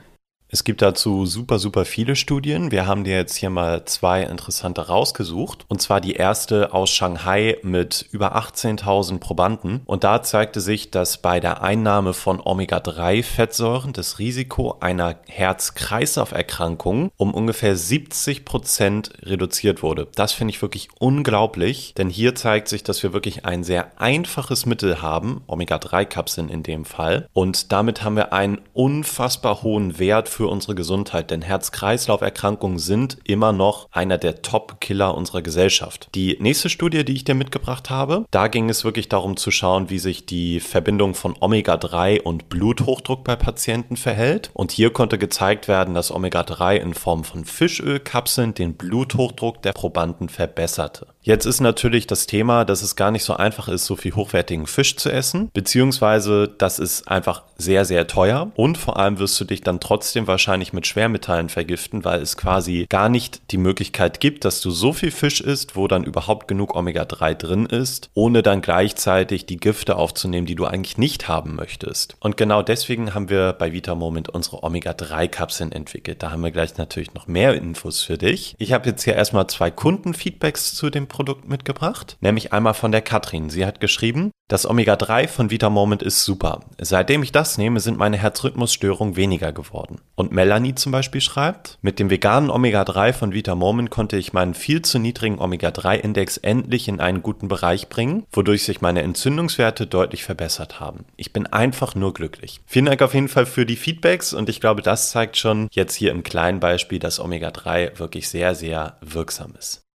Es 0.50 0.64
gibt 0.64 0.81
dazu 0.81 1.26
super, 1.26 1.59
super 1.59 1.85
viele 1.85 2.17
Studien. 2.17 2.71
Wir 2.71 2.87
haben 2.87 3.05
dir 3.05 3.17
jetzt 3.17 3.37
hier 3.37 3.50
mal 3.50 3.85
zwei 3.85 4.23
interessante 4.23 4.87
rausgesucht. 4.87 5.67
Und 5.69 5.83
zwar 5.83 6.00
die 6.00 6.14
erste 6.14 6.73
aus 6.73 6.88
Shanghai 6.88 7.59
mit 7.62 8.07
über 8.12 8.35
18.000 8.35 9.19
Probanden. 9.19 9.83
Und 9.85 10.05
da 10.05 10.23
zeigte 10.23 10.62
sich, 10.62 10.90
dass 10.90 11.19
bei 11.19 11.38
der 11.38 11.62
Einnahme 11.62 12.14
von 12.14 12.40
Omega-3-Fettsäuren 12.40 13.93
das 13.93 14.19
Risiko 14.19 14.76
einer 14.81 15.17
Herz-Kreislauf-Erkrankung 15.26 17.11
um 17.19 17.35
ungefähr 17.35 17.76
70 17.76 18.47
Prozent 18.47 19.12
reduziert 19.21 19.83
wurde. 19.83 20.09
Das 20.14 20.33
finde 20.33 20.52
ich 20.55 20.62
wirklich 20.62 20.88
unglaublich, 20.99 21.93
denn 21.99 22.09
hier 22.09 22.35
zeigt 22.35 22.69
sich, 22.69 22.83
dass 22.83 23.02
wir 23.02 23.12
wirklich 23.12 23.45
ein 23.45 23.64
sehr 23.64 24.00
einfaches 24.00 24.64
Mittel 24.64 25.02
haben, 25.02 25.43
Omega-3-Kapseln 25.47 26.49
in 26.49 26.62
dem 26.62 26.87
Fall. 26.87 27.28
Und 27.35 27.71
damit 27.71 28.02
haben 28.02 28.17
wir 28.17 28.33
einen 28.33 28.62
unfassbar 28.73 29.62
hohen 29.62 29.99
Wert 29.99 30.38
unsere 30.47 30.75
Gesundheit, 30.75 31.30
denn 31.30 31.42
Herz-Kreislauf-Erkrankungen 31.42 32.78
sind 32.78 33.18
immer 33.25 33.52
noch 33.52 33.88
einer 33.90 34.18
der 34.18 34.42
Top-Killer 34.42 35.14
unserer 35.16 35.42
Gesellschaft. 35.42 36.09
Die 36.14 36.37
nächste 36.40 36.68
Studie, 36.68 37.04
die 37.04 37.14
ich 37.14 37.25
dir 37.25 37.35
mitgebracht 37.35 37.90
habe, 37.90 38.25
da 38.30 38.49
ging 38.49 38.71
es 38.71 38.85
wirklich 38.85 39.09
darum 39.09 39.37
zu 39.37 39.50
schauen, 39.50 39.90
wie 39.90 39.99
sich 39.99 40.26
die 40.26 40.61
Verbindung 40.61 41.14
von 41.14 41.35
Omega-3 41.40 42.23
und 42.23 42.49
Bluthochdruck 42.49 43.25
bei 43.25 43.37
Patienten 43.37 43.97
verhält. 43.97 44.50
Und 44.54 44.71
hier 44.71 44.90
konnte 44.90 45.18
gezeigt 45.18 45.68
werden, 45.68 45.95
dass 45.95 46.11
Omega-3 46.11 46.76
in 46.76 46.95
Form 46.95 47.25
von 47.25 47.45
Fischölkapseln 47.45 48.54
den 48.54 48.75
Bluthochdruck 48.75 49.62
der 49.62 49.73
Probanden 49.73 50.28
verbesserte. 50.28 51.07
Jetzt 51.28 51.44
ist 51.44 51.61
natürlich 51.61 52.06
das 52.06 52.26
Thema, 52.26 52.64
dass 52.64 52.80
es 52.80 52.97
gar 52.97 53.11
nicht 53.11 53.23
so 53.23 53.35
einfach 53.35 53.68
ist, 53.68 53.85
so 53.85 53.97
viel 53.97 54.14
hochwertigen 54.14 54.66
Fisch 54.66 54.97
zu 54.97 55.12
essen, 55.12 55.50
beziehungsweise 55.52 56.49
das 56.49 56.78
ist 56.78 57.06
einfach 57.06 57.42
sehr, 57.58 57.85
sehr 57.85 58.06
teuer 58.06 58.50
und 58.54 58.78
vor 58.78 58.99
allem 58.99 59.18
wirst 59.18 59.38
du 59.38 59.44
dich 59.44 59.61
dann 59.61 59.78
trotzdem 59.78 60.26
wahrscheinlich 60.26 60.73
mit 60.73 60.87
Schwermetallen 60.87 61.50
vergiften, 61.50 62.02
weil 62.06 62.23
es 62.23 62.38
quasi 62.38 62.87
gar 62.88 63.11
nicht 63.11 63.42
die 63.50 63.58
Möglichkeit 63.58 64.20
gibt, 64.20 64.47
dass 64.47 64.62
du 64.62 64.70
so 64.70 64.94
viel 64.94 65.11
Fisch 65.11 65.42
isst, 65.42 65.76
wo 65.76 65.87
dann 65.87 66.02
überhaupt 66.02 66.49
genug 66.49 66.75
Omega-3 66.75 67.35
drin 67.35 67.66
ist, 67.66 68.08
ohne 68.14 68.42
dann 68.42 68.62
gleichzeitig 68.62 69.44
die 69.44 69.58
Gifte 69.58 69.97
aufzunehmen, 69.97 70.47
die 70.47 70.54
du 70.54 70.64
eigentlich 70.64 70.97
nicht 70.97 71.28
haben 71.28 71.56
möchtest. 71.56 72.16
Und 72.20 72.38
genau 72.38 72.62
deswegen 72.62 73.12
haben 73.12 73.28
wir 73.28 73.52
bei 73.52 73.75
Vitamoment 73.75 74.30
unsere 74.30 74.62
Omega-3-Kapseln 74.62 75.73
entwickelt. 75.73 76.23
Da 76.23 76.30
haben 76.30 76.42
wir 76.42 76.52
gleich 76.52 76.78
natürlich 76.78 77.12
noch 77.12 77.26
mehr 77.26 77.54
Infos 77.54 78.00
für 78.00 78.16
dich. 78.16 78.54
Ich 78.58 78.73
habe 78.73 78.88
jetzt 78.88 79.02
hier 79.02 79.14
erstmal 79.14 79.47
zwei 79.49 79.70
Kundenfeedbacks 79.70 80.75
zu 80.75 80.88
dem 80.88 81.06
mitgebracht, 81.44 82.16
nämlich 82.20 82.52
einmal 82.52 82.75
von 82.75 82.92
der 82.92 83.02
Katrin. 83.02 83.50
Sie 83.50 83.64
hat 83.64 83.80
geschrieben, 83.80 84.30
das 84.48 84.64
Omega-3 84.64 85.28
von 85.28 85.50
Vitamoment 85.50 86.02
ist 86.02 86.25
super. 86.25 86.60
Seitdem 86.80 87.22
ich 87.22 87.32
das 87.32 87.58
nehme, 87.58 87.80
sind 87.80 87.98
meine 87.98 88.16
Herzrhythmusstörungen 88.16 89.14
weniger 89.14 89.52
geworden. 89.52 90.00
Und 90.14 90.32
Melanie 90.32 90.75
zum 90.75 90.90
Beispiel 90.90 91.20
schreibt, 91.20 91.78
mit 91.82 91.98
dem 91.98 92.08
veganen 92.08 92.48
Omega-3 92.48 93.12
von 93.12 93.34
Vitamoment 93.34 93.90
konnte 93.90 94.16
ich 94.16 94.32
meinen 94.32 94.54
viel 94.54 94.80
zu 94.80 94.98
niedrigen 94.98 95.38
Omega-3-Index 95.38 96.38
endlich 96.38 96.88
in 96.88 96.98
einen 96.98 97.22
guten 97.22 97.48
Bereich 97.48 97.90
bringen, 97.90 98.25
wodurch 98.32 98.64
sich 98.64 98.80
meine 98.80 99.02
Entzündungswerte 99.02 99.87
deutlich 99.87 100.25
verbessert 100.25 100.80
haben. 100.80 101.04
Ich 101.18 101.34
bin 101.34 101.46
einfach 101.46 101.94
nur 101.94 102.14
glücklich. 102.14 102.62
Vielen 102.64 102.87
Dank 102.87 103.02
auf 103.02 103.12
jeden 103.12 103.28
Fall 103.28 103.44
für 103.44 103.66
die 103.66 103.76
Feedbacks 103.76 104.32
und 104.32 104.48
ich 104.48 104.62
glaube, 104.62 104.80
das 104.80 105.10
zeigt 105.10 105.37
schon 105.37 105.68
jetzt 105.72 105.94
hier 105.94 106.10
im 106.10 106.22
kleinen 106.22 106.58
Beispiel, 106.58 106.98
dass 106.98 107.20
Omega-3 107.20 107.98
wirklich 107.98 108.30
sehr, 108.30 108.54
sehr 108.54 108.96
wirksam 109.02 109.52
ist. 109.58 109.88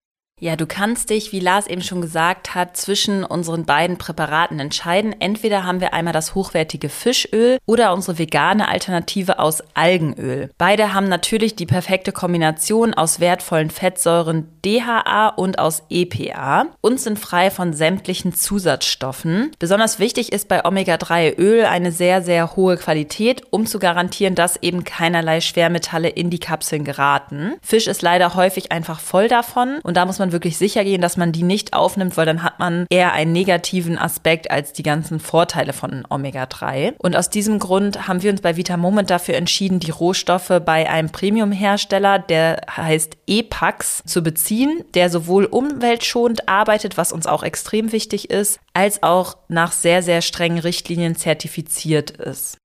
Ja, 0.44 0.56
du 0.56 0.66
kannst 0.66 1.08
dich, 1.08 1.32
wie 1.32 1.40
Lars 1.40 1.66
eben 1.68 1.80
schon 1.80 2.02
gesagt 2.02 2.54
hat, 2.54 2.76
zwischen 2.76 3.24
unseren 3.24 3.64
beiden 3.64 3.96
Präparaten 3.96 4.60
entscheiden. 4.60 5.18
Entweder 5.18 5.64
haben 5.64 5.80
wir 5.80 5.94
einmal 5.94 6.12
das 6.12 6.34
hochwertige 6.34 6.90
Fischöl 6.90 7.56
oder 7.64 7.94
unsere 7.94 8.18
vegane 8.18 8.68
Alternative 8.68 9.38
aus 9.38 9.62
Algenöl. 9.72 10.50
Beide 10.58 10.92
haben 10.92 11.08
natürlich 11.08 11.56
die 11.56 11.64
perfekte 11.64 12.12
Kombination 12.12 12.92
aus 12.92 13.20
wertvollen 13.20 13.70
Fettsäuren 13.70 14.50
DHA 14.62 15.28
und 15.28 15.58
aus 15.58 15.82
EPA 15.88 16.66
und 16.82 17.00
sind 17.00 17.18
frei 17.18 17.50
von 17.50 17.72
sämtlichen 17.72 18.34
Zusatzstoffen. 18.34 19.50
Besonders 19.58 19.98
wichtig 19.98 20.30
ist 20.30 20.48
bei 20.48 20.62
Omega-3-Öl 20.62 21.64
eine 21.64 21.90
sehr, 21.90 22.20
sehr 22.20 22.54
hohe 22.54 22.76
Qualität, 22.76 23.44
um 23.48 23.64
zu 23.64 23.78
garantieren, 23.78 24.34
dass 24.34 24.62
eben 24.62 24.84
keinerlei 24.84 25.40
Schwermetalle 25.40 26.10
in 26.10 26.28
die 26.28 26.38
Kapseln 26.38 26.84
geraten. 26.84 27.54
Fisch 27.62 27.86
ist 27.86 28.02
leider 28.02 28.34
häufig 28.34 28.72
einfach 28.72 29.00
voll 29.00 29.28
davon 29.28 29.78
und 29.82 29.96
da 29.96 30.04
muss 30.04 30.18
man 30.18 30.33
wirklich 30.34 30.58
sicher 30.58 30.84
gehen, 30.84 31.00
dass 31.00 31.16
man 31.16 31.32
die 31.32 31.42
nicht 31.42 31.72
aufnimmt, 31.72 32.18
weil 32.18 32.26
dann 32.26 32.42
hat 32.42 32.58
man 32.58 32.86
eher 32.90 33.14
einen 33.14 33.32
negativen 33.32 33.96
Aspekt 33.96 34.50
als 34.50 34.74
die 34.74 34.82
ganzen 34.82 35.20
Vorteile 35.20 35.72
von 35.72 36.04
Omega-3. 36.10 36.92
Und 36.98 37.16
aus 37.16 37.30
diesem 37.30 37.58
Grund 37.58 38.06
haben 38.06 38.22
wir 38.22 38.30
uns 38.30 38.42
bei 38.42 38.58
Vita 38.58 38.76
Moment 38.76 39.08
dafür 39.08 39.36
entschieden, 39.36 39.80
die 39.80 39.90
Rohstoffe 39.90 40.60
bei 40.66 40.90
einem 40.90 41.08
Premium-Hersteller, 41.08 42.18
der 42.18 42.60
heißt 42.76 43.16
Epax, 43.26 44.02
zu 44.04 44.22
beziehen, 44.22 44.84
der 44.92 45.08
sowohl 45.08 45.46
umweltschonend 45.46 46.48
arbeitet, 46.48 46.98
was 46.98 47.12
uns 47.12 47.26
auch 47.26 47.42
extrem 47.42 47.92
wichtig 47.92 48.28
ist, 48.28 48.60
als 48.74 49.02
auch 49.02 49.38
nach 49.48 49.72
sehr, 49.72 50.02
sehr 50.02 50.20
strengen 50.20 50.58
Richtlinien 50.58 51.16
zertifiziert 51.16 52.10
ist. 52.10 52.58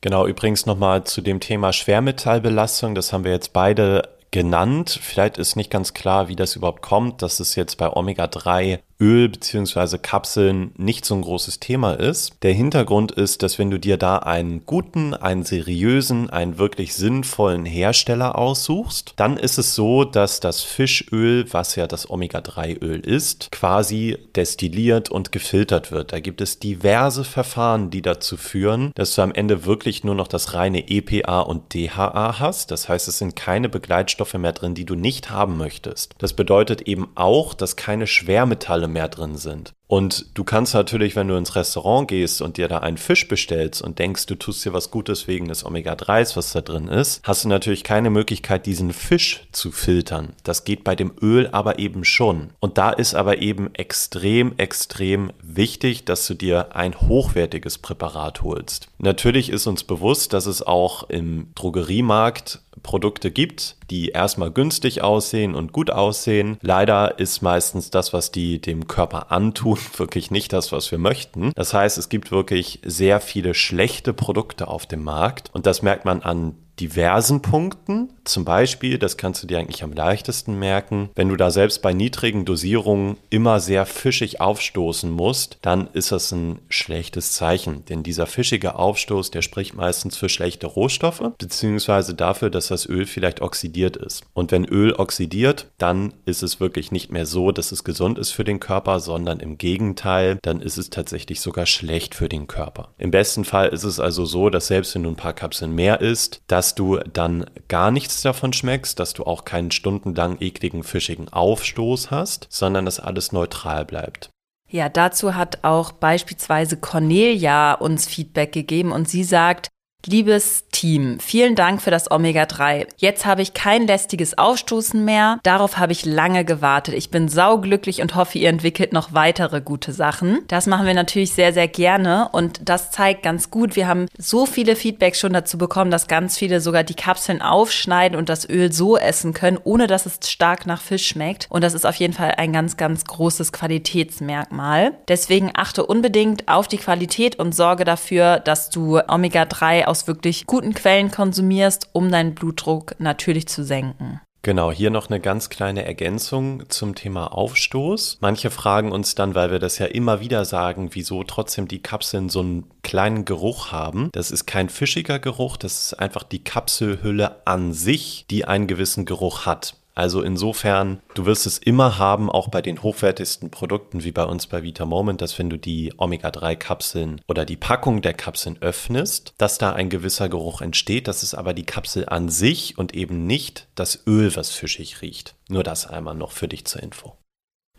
Genau, 0.00 0.26
übrigens 0.26 0.66
nochmal 0.66 1.04
zu 1.04 1.20
dem 1.20 1.40
Thema 1.40 1.72
Schwermetallbelastung. 1.72 2.94
Das 2.94 3.12
haben 3.12 3.24
wir 3.24 3.32
jetzt 3.32 3.52
beide 3.52 4.15
genannt. 4.30 4.98
Vielleicht 5.02 5.38
ist 5.38 5.56
nicht 5.56 5.70
ganz 5.70 5.94
klar, 5.94 6.28
wie 6.28 6.36
das 6.36 6.56
überhaupt 6.56 6.82
kommt, 6.82 7.22
dass 7.22 7.40
es 7.40 7.54
jetzt 7.54 7.76
bei 7.76 7.88
Omega-3 7.88 8.80
Öl 8.98 9.28
bzw. 9.28 9.98
Kapseln 9.98 10.72
nicht 10.76 11.04
so 11.04 11.14
ein 11.14 11.22
großes 11.22 11.60
Thema 11.60 11.92
ist. 11.92 12.32
Der 12.42 12.54
Hintergrund 12.54 13.12
ist, 13.12 13.42
dass 13.42 13.58
wenn 13.58 13.70
du 13.70 13.78
dir 13.78 13.98
da 13.98 14.18
einen 14.18 14.64
guten, 14.64 15.12
einen 15.12 15.44
seriösen, 15.44 16.30
einen 16.30 16.58
wirklich 16.58 16.94
sinnvollen 16.94 17.66
Hersteller 17.66 18.38
aussuchst, 18.38 19.12
dann 19.16 19.36
ist 19.36 19.58
es 19.58 19.74
so, 19.74 20.04
dass 20.04 20.40
das 20.40 20.62
Fischöl, 20.62 21.44
was 21.52 21.76
ja 21.76 21.86
das 21.86 22.08
Omega-3-Öl 22.08 23.00
ist, 23.00 23.50
quasi 23.52 24.16
destilliert 24.34 25.10
und 25.10 25.30
gefiltert 25.30 25.92
wird. 25.92 26.12
Da 26.12 26.20
gibt 26.20 26.40
es 26.40 26.58
diverse 26.58 27.24
Verfahren, 27.24 27.90
die 27.90 28.02
dazu 28.02 28.38
führen, 28.38 28.92
dass 28.94 29.14
du 29.14 29.22
am 29.22 29.32
Ende 29.32 29.66
wirklich 29.66 30.04
nur 30.04 30.14
noch 30.14 30.28
das 30.28 30.54
reine 30.54 30.88
EPA 30.88 31.40
und 31.40 31.74
DHA 31.74 32.38
hast. 32.38 32.70
Das 32.70 32.88
heißt, 32.88 33.08
es 33.08 33.18
sind 33.18 33.36
keine 33.36 33.68
Begleitstoffe 33.68 34.34
mehr 34.34 34.52
drin, 34.52 34.74
die 34.74 34.86
du 34.86 34.94
nicht 34.94 35.30
haben 35.30 35.58
möchtest. 35.58 36.14
Das 36.18 36.32
bedeutet 36.32 36.82
eben 36.82 37.08
auch, 37.14 37.52
dass 37.52 37.76
keine 37.76 38.06
Schwermetalle 38.06 38.85
mehr 38.88 39.08
drin 39.08 39.36
sind. 39.36 39.74
Und 39.88 40.26
du 40.34 40.42
kannst 40.42 40.74
natürlich, 40.74 41.14
wenn 41.14 41.28
du 41.28 41.36
ins 41.36 41.54
Restaurant 41.54 42.08
gehst 42.08 42.42
und 42.42 42.56
dir 42.56 42.66
da 42.66 42.78
einen 42.78 42.96
Fisch 42.96 43.28
bestellst 43.28 43.82
und 43.82 43.98
denkst, 43.98 44.26
du 44.26 44.34
tust 44.34 44.64
dir 44.64 44.72
was 44.72 44.90
Gutes 44.90 45.28
wegen 45.28 45.48
des 45.48 45.64
Omega-3s, 45.64 46.36
was 46.36 46.52
da 46.52 46.60
drin 46.60 46.88
ist, 46.88 47.22
hast 47.22 47.44
du 47.44 47.48
natürlich 47.48 47.84
keine 47.84 48.10
Möglichkeit, 48.10 48.66
diesen 48.66 48.92
Fisch 48.92 49.46
zu 49.52 49.70
filtern. 49.70 50.32
Das 50.42 50.64
geht 50.64 50.82
bei 50.82 50.96
dem 50.96 51.12
Öl 51.22 51.48
aber 51.52 51.78
eben 51.78 52.04
schon. 52.04 52.50
Und 52.58 52.78
da 52.78 52.90
ist 52.90 53.14
aber 53.14 53.38
eben 53.38 53.74
extrem, 53.74 54.54
extrem 54.56 55.32
wichtig, 55.40 56.04
dass 56.04 56.26
du 56.26 56.34
dir 56.34 56.74
ein 56.74 57.00
hochwertiges 57.00 57.78
Präparat 57.78 58.42
holst. 58.42 58.88
Natürlich 58.98 59.50
ist 59.50 59.66
uns 59.66 59.84
bewusst, 59.84 60.32
dass 60.32 60.46
es 60.46 60.62
auch 60.66 61.08
im 61.08 61.50
Drogeriemarkt 61.54 62.60
Produkte 62.82 63.30
gibt, 63.30 63.76
die 63.90 64.08
erstmal 64.08 64.50
günstig 64.50 65.02
aussehen 65.02 65.54
und 65.54 65.72
gut 65.72 65.90
aussehen. 65.90 66.58
Leider 66.60 67.18
ist 67.18 67.42
meistens 67.42 67.90
das, 67.90 68.12
was 68.12 68.30
die 68.30 68.60
dem 68.60 68.86
Körper 68.86 69.32
antun, 69.32 69.75
wirklich 69.96 70.30
nicht 70.30 70.52
das, 70.52 70.72
was 70.72 70.90
wir 70.90 70.98
möchten. 70.98 71.52
Das 71.54 71.74
heißt, 71.74 71.98
es 71.98 72.08
gibt 72.08 72.30
wirklich 72.30 72.80
sehr 72.84 73.20
viele 73.20 73.54
schlechte 73.54 74.12
Produkte 74.12 74.68
auf 74.68 74.86
dem 74.86 75.02
Markt 75.02 75.50
und 75.52 75.66
das 75.66 75.82
merkt 75.82 76.04
man 76.04 76.22
an 76.22 76.54
diversen 76.80 77.42
Punkten. 77.42 78.10
Zum 78.24 78.44
Beispiel, 78.44 78.98
das 78.98 79.16
kannst 79.16 79.42
du 79.42 79.46
dir 79.46 79.58
eigentlich 79.58 79.84
am 79.84 79.92
leichtesten 79.92 80.58
merken, 80.58 81.10
wenn 81.14 81.28
du 81.28 81.36
da 81.36 81.50
selbst 81.50 81.80
bei 81.80 81.92
niedrigen 81.92 82.44
Dosierungen 82.44 83.16
immer 83.30 83.60
sehr 83.60 83.86
fischig 83.86 84.40
aufstoßen 84.40 85.10
musst, 85.10 85.58
dann 85.62 85.88
ist 85.92 86.12
das 86.12 86.32
ein 86.32 86.58
schlechtes 86.68 87.32
Zeichen. 87.32 87.84
Denn 87.86 88.02
dieser 88.02 88.26
fischige 88.26 88.74
Aufstoß, 88.76 89.30
der 89.30 89.42
spricht 89.42 89.74
meistens 89.74 90.16
für 90.16 90.28
schlechte 90.28 90.66
Rohstoffe, 90.66 91.22
beziehungsweise 91.38 92.14
dafür, 92.14 92.50
dass 92.50 92.68
das 92.68 92.86
Öl 92.86 93.06
vielleicht 93.06 93.40
oxidiert 93.40 93.96
ist. 93.96 94.24
Und 94.34 94.52
wenn 94.52 94.64
Öl 94.64 94.92
oxidiert, 94.94 95.70
dann 95.78 96.12
ist 96.24 96.42
es 96.42 96.60
wirklich 96.60 96.90
nicht 96.90 97.10
mehr 97.10 97.26
so, 97.26 97.52
dass 97.52 97.72
es 97.72 97.84
gesund 97.84 98.18
ist 98.18 98.32
für 98.32 98.44
den 98.44 98.60
Körper, 98.60 99.00
sondern 99.00 99.40
im 99.40 99.56
Gegenteil, 99.56 100.38
dann 100.42 100.60
ist 100.60 100.76
es 100.76 100.90
tatsächlich 100.90 101.40
sogar 101.40 101.66
schlecht 101.66 102.14
für 102.14 102.28
den 102.28 102.46
Körper. 102.46 102.88
Im 102.98 103.10
besten 103.10 103.44
Fall 103.44 103.68
ist 103.68 103.84
es 103.84 104.00
also 104.00 104.24
so, 104.24 104.50
dass 104.50 104.66
selbst 104.66 104.94
wenn 104.94 105.04
du 105.04 105.10
ein 105.10 105.16
paar 105.16 105.32
Kapseln 105.32 105.72
mehr 105.74 106.00
isst, 106.00 106.40
dass 106.48 106.65
dass 106.66 106.74
du 106.74 106.98
dann 106.98 107.46
gar 107.68 107.92
nichts 107.92 108.22
davon 108.22 108.52
schmeckst, 108.52 108.98
dass 108.98 109.12
du 109.12 109.22
auch 109.22 109.44
keinen 109.44 109.70
stundenlang 109.70 110.38
ekligen, 110.40 110.82
fischigen 110.82 111.28
Aufstoß 111.28 112.10
hast, 112.10 112.48
sondern 112.50 112.84
dass 112.84 112.98
alles 112.98 113.30
neutral 113.30 113.84
bleibt. 113.84 114.30
Ja, 114.68 114.88
dazu 114.88 115.36
hat 115.36 115.62
auch 115.62 115.92
beispielsweise 115.92 116.76
Cornelia 116.76 117.74
uns 117.74 118.08
Feedback 118.08 118.50
gegeben 118.50 118.90
und 118.90 119.08
sie 119.08 119.22
sagt, 119.22 119.68
Liebes 120.08 120.66
Team, 120.70 121.18
vielen 121.18 121.56
Dank 121.56 121.82
für 121.82 121.90
das 121.90 122.10
Omega-3. 122.10 122.86
Jetzt 122.96 123.26
habe 123.26 123.42
ich 123.42 123.54
kein 123.54 123.88
lästiges 123.88 124.38
Aufstoßen 124.38 125.04
mehr. 125.04 125.40
Darauf 125.42 125.78
habe 125.78 125.90
ich 125.90 126.04
lange 126.04 126.44
gewartet. 126.44 126.94
Ich 126.94 127.10
bin 127.10 127.28
sauglücklich 127.28 128.02
und 128.02 128.14
hoffe, 128.14 128.38
ihr 128.38 128.48
entwickelt 128.48 128.92
noch 128.92 129.14
weitere 129.14 129.60
gute 129.60 129.92
Sachen. 129.92 130.40
Das 130.46 130.66
machen 130.66 130.86
wir 130.86 130.94
natürlich 130.94 131.32
sehr, 131.32 131.52
sehr 131.52 131.66
gerne 131.66 132.28
und 132.30 132.60
das 132.68 132.92
zeigt 132.92 133.24
ganz 133.24 133.50
gut. 133.50 133.74
Wir 133.74 133.88
haben 133.88 134.06
so 134.16 134.46
viele 134.46 134.76
Feedbacks 134.76 135.18
schon 135.18 135.32
dazu 135.32 135.58
bekommen, 135.58 135.90
dass 135.90 136.06
ganz 136.06 136.38
viele 136.38 136.60
sogar 136.60 136.84
die 136.84 136.94
Kapseln 136.94 137.42
aufschneiden 137.42 138.16
und 138.16 138.28
das 138.28 138.48
Öl 138.48 138.72
so 138.72 138.96
essen 138.96 139.32
können, 139.32 139.58
ohne 139.64 139.88
dass 139.88 140.06
es 140.06 140.20
stark 140.30 140.66
nach 140.66 140.82
Fisch 140.82 141.08
schmeckt. 141.08 141.46
Und 141.48 141.64
das 141.64 141.74
ist 141.74 141.86
auf 141.86 141.96
jeden 141.96 142.12
Fall 142.12 142.34
ein 142.36 142.52
ganz, 142.52 142.76
ganz 142.76 143.04
großes 143.06 143.50
Qualitätsmerkmal. 143.50 144.92
Deswegen 145.08 145.50
achte 145.54 145.84
unbedingt 145.84 146.46
auf 146.46 146.68
die 146.68 146.78
Qualität 146.78 147.38
und 147.40 147.54
sorge 147.54 147.84
dafür, 147.84 148.38
dass 148.38 148.70
du 148.70 149.00
Omega-3 149.00 149.86
aus 149.86 149.95
aus 149.96 150.06
wirklich 150.06 150.46
guten 150.46 150.74
Quellen 150.74 151.10
konsumierst, 151.10 151.88
um 151.92 152.10
deinen 152.10 152.34
Blutdruck 152.34 152.96
natürlich 152.98 153.48
zu 153.48 153.64
senken. 153.64 154.20
Genau, 154.42 154.70
hier 154.70 154.90
noch 154.90 155.08
eine 155.08 155.18
ganz 155.18 155.48
kleine 155.48 155.84
Ergänzung 155.84 156.68
zum 156.68 156.94
Thema 156.94 157.32
Aufstoß. 157.32 158.18
Manche 158.20 158.50
fragen 158.50 158.92
uns 158.92 159.16
dann, 159.16 159.34
weil 159.34 159.50
wir 159.50 159.58
das 159.58 159.78
ja 159.78 159.86
immer 159.86 160.20
wieder 160.20 160.44
sagen, 160.44 160.90
wieso 160.92 161.24
trotzdem 161.24 161.66
die 161.66 161.82
Kapseln 161.82 162.28
so 162.28 162.40
einen 162.40 162.70
kleinen 162.82 163.24
Geruch 163.24 163.72
haben. 163.72 164.10
Das 164.12 164.30
ist 164.30 164.46
kein 164.46 164.68
fischiger 164.68 165.18
Geruch, 165.18 165.56
das 165.56 165.86
ist 165.86 165.94
einfach 165.94 166.22
die 166.22 166.44
Kapselhülle 166.44 167.44
an 167.44 167.72
sich, 167.72 168.26
die 168.30 168.44
einen 168.44 168.68
gewissen 168.68 169.04
Geruch 169.04 169.46
hat. 169.46 169.74
Also 169.96 170.20
insofern, 170.20 171.00
du 171.14 171.24
wirst 171.24 171.46
es 171.46 171.56
immer 171.56 171.96
haben, 171.96 172.30
auch 172.30 172.48
bei 172.48 172.60
den 172.60 172.82
hochwertigsten 172.82 173.50
Produkten 173.50 174.04
wie 174.04 174.12
bei 174.12 174.24
uns 174.24 174.46
bei 174.46 174.62
Vita 174.62 174.84
Moment, 174.84 175.22
dass 175.22 175.38
wenn 175.38 175.48
du 175.48 175.58
die 175.58 175.94
Omega-3-Kapseln 175.96 177.22
oder 177.26 177.46
die 177.46 177.56
Packung 177.56 178.02
der 178.02 178.12
Kapseln 178.12 178.58
öffnest, 178.60 179.32
dass 179.38 179.56
da 179.56 179.72
ein 179.72 179.88
gewisser 179.88 180.28
Geruch 180.28 180.60
entsteht. 180.60 181.08
Das 181.08 181.22
ist 181.22 181.34
aber 181.34 181.54
die 181.54 181.64
Kapsel 181.64 182.06
an 182.08 182.28
sich 182.28 182.76
und 182.76 182.94
eben 182.94 183.26
nicht 183.26 183.68
das 183.74 184.06
Öl, 184.06 184.36
was 184.36 184.50
fischig 184.50 185.00
riecht. 185.00 185.34
Nur 185.48 185.62
das 185.62 185.86
einmal 185.86 186.14
noch 186.14 186.32
für 186.32 186.46
dich 186.46 186.66
zur 186.66 186.82
Info. 186.82 187.16